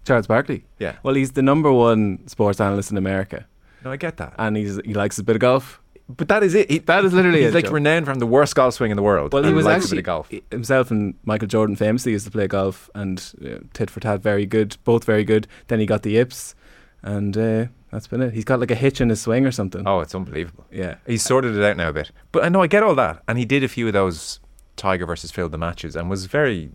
Charles 0.05 0.27
Barkley. 0.27 0.63
Yeah, 0.79 0.95
Well, 1.03 1.15
he's 1.15 1.31
the 1.31 1.41
number 1.41 1.71
one 1.71 2.25
sports 2.27 2.61
analyst 2.61 2.91
in 2.91 2.97
America, 2.97 3.45
no, 3.83 3.91
I 3.91 3.97
get 3.97 4.17
that, 4.17 4.33
and 4.37 4.55
he's 4.55 4.79
he 4.85 4.93
likes 4.93 5.17
a 5.19 5.23
bit 5.23 5.35
of 5.35 5.39
golf. 5.41 5.81
but 6.09 6.27
that 6.29 6.41
is 6.43 6.55
it. 6.55 6.71
He, 6.71 6.79
That 6.79 7.03
is 7.05 7.13
literally 7.13 7.41
he's 7.41 7.49
it, 7.49 7.55
like 7.55 7.65
Joe. 7.65 7.71
renowned 7.71 8.05
from 8.05 8.19
the 8.19 8.25
worst 8.25 8.55
golf 8.55 8.73
swing 8.75 8.91
in 8.91 8.95
the 8.97 9.03
world. 9.03 9.33
Well, 9.33 9.43
he 9.43 9.51
was 9.53 9.65
likes 9.65 9.83
a 9.83 9.85
actually 9.85 9.97
bit 9.97 9.99
of 10.01 10.05
golf. 10.05 10.31
himself 10.51 10.91
and 10.91 11.13
Michael 11.25 11.47
Jordan 11.49 11.75
famously 11.75 12.13
used 12.13 12.25
to 12.25 12.31
play 12.31 12.47
golf 12.47 12.89
and 12.95 13.33
uh, 13.45 13.59
tit 13.73 13.89
for 13.89 13.99
tat, 13.99 14.21
very 14.21 14.45
good, 14.45 14.77
both 14.85 15.03
very 15.03 15.23
good. 15.25 15.47
Then 15.67 15.79
he 15.81 15.85
got 15.85 16.03
the 16.03 16.11
yips, 16.11 16.55
and 17.03 17.37
uh, 17.37 17.65
that's 17.91 18.07
been 18.07 18.21
it. 18.21 18.33
He's 18.33 18.45
got 18.45 18.59
like 18.61 18.71
a 18.71 18.75
hitch 18.75 19.01
in 19.01 19.09
his 19.09 19.21
swing 19.21 19.45
or 19.45 19.51
something. 19.51 19.83
Oh, 19.85 19.99
it's 19.99 20.15
unbelievable. 20.15 20.65
yeah, 20.71 20.95
He's 21.05 21.23
sorted 21.23 21.55
it 21.55 21.63
out 21.63 21.75
now 21.77 21.89
a 21.89 21.93
bit. 21.93 22.11
But 22.31 22.45
I 22.45 22.49
know 22.49 22.61
I 22.61 22.67
get 22.67 22.81
all 22.83 22.95
that. 22.95 23.21
And 23.27 23.37
he 23.37 23.43
did 23.45 23.63
a 23.63 23.67
few 23.67 23.87
of 23.87 23.93
those 23.93 24.39
Tiger 24.77 25.05
versus 25.05 25.31
Phil 25.31 25.49
the 25.49 25.57
matches 25.57 25.95
and 25.95 26.09
was 26.09 26.25
very 26.25 26.71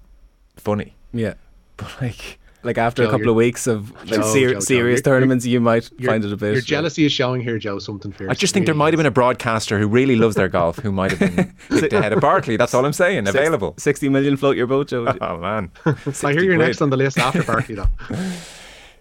funny. 0.57 0.95
yeah. 1.13 1.35
But 1.77 2.01
like 2.01 2.39
Like 2.65 2.79
after 2.79 3.03
Joe, 3.03 3.09
a 3.09 3.11
couple 3.11 3.29
of 3.29 3.35
weeks 3.35 3.67
of 3.67 3.91
like 3.93 4.21
Joe, 4.21 4.23
ser- 4.23 4.39
Joe, 4.49 4.53
Joe, 4.55 4.61
serious 4.61 4.99
you're- 4.99 5.03
tournaments, 5.03 5.45
you 5.45 5.61
might 5.61 5.91
find 6.05 6.25
it 6.25 6.33
a 6.33 6.37
bit. 6.37 6.53
Your 6.53 6.61
jealousy 6.63 7.05
is 7.05 7.11
showing 7.13 7.41
here, 7.43 7.59
Joe. 7.59 7.79
Something 7.81 8.13
fierce. 8.13 8.31
I 8.31 8.35
just 8.35 8.55
think 8.55 8.67
there 8.67 8.75
might 8.75 8.93
have 8.93 8.99
been 8.99 9.07
a 9.07 9.11
broadcaster 9.11 9.79
who 9.81 9.89
really 9.89 10.15
loves 10.15 10.37
their 10.37 10.49
golf 10.49 10.77
who 10.79 10.93
might 10.93 11.11
have 11.13 11.19
been 11.19 11.55
picked 11.81 11.93
ahead 11.93 12.13
of 12.13 12.21
Barkley. 12.21 12.57
That's 12.57 12.73
all 12.75 12.85
I'm 12.85 12.93
saying. 12.93 13.27
Six- 13.27 13.35
Available. 13.35 13.75
Sixty 13.79 14.09
million 14.09 14.37
float 14.37 14.57
your 14.57 14.67
boat, 14.69 14.89
Joe. 14.89 15.13
Oh 15.21 15.39
man. 15.39 15.73
I 15.87 15.93
hear 16.33 16.43
you're 16.45 16.55
quid. 16.57 16.59
next 16.67 16.81
on 16.83 16.91
the 16.91 16.97
list 16.97 17.19
after 17.19 17.43
Barkley, 17.43 17.75
though. 17.75 17.89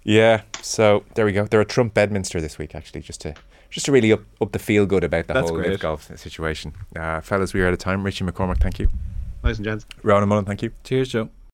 Yeah. 0.03 0.41
So 0.63 1.03
there 1.13 1.25
we 1.25 1.31
go. 1.31 1.45
They're 1.45 1.61
at 1.61 1.69
Trump 1.69 1.93
Bedminster 1.93 2.41
this 2.41 2.57
week, 2.57 2.73
actually, 2.73 3.01
just 3.01 3.21
to 3.21 3.35
just 3.69 3.85
to 3.85 3.91
really 3.91 4.11
up, 4.11 4.21
up 4.41 4.51
the 4.51 4.57
feel 4.59 4.85
good 4.87 5.03
about 5.03 5.27
the 5.27 5.33
That's 5.35 5.49
whole 5.49 5.57
great. 5.59 5.69
live 5.69 5.79
golf 5.79 6.09
situation. 6.17 6.73
Uh, 6.95 7.21
fellas, 7.21 7.53
we 7.53 7.61
are 7.61 7.67
out 7.67 7.73
of 7.73 7.79
time. 7.79 8.03
Richie 8.03 8.25
McCormack, 8.25 8.59
thank 8.59 8.79
you. 8.79 8.87
Ladies 9.43 9.59
and 9.59 9.65
gents. 9.65 9.85
Ronan 10.01 10.27
Mullen, 10.27 10.45
thank 10.45 10.63
you. 10.63 10.71
Cheers, 10.83 11.09
Joe. 11.09 11.29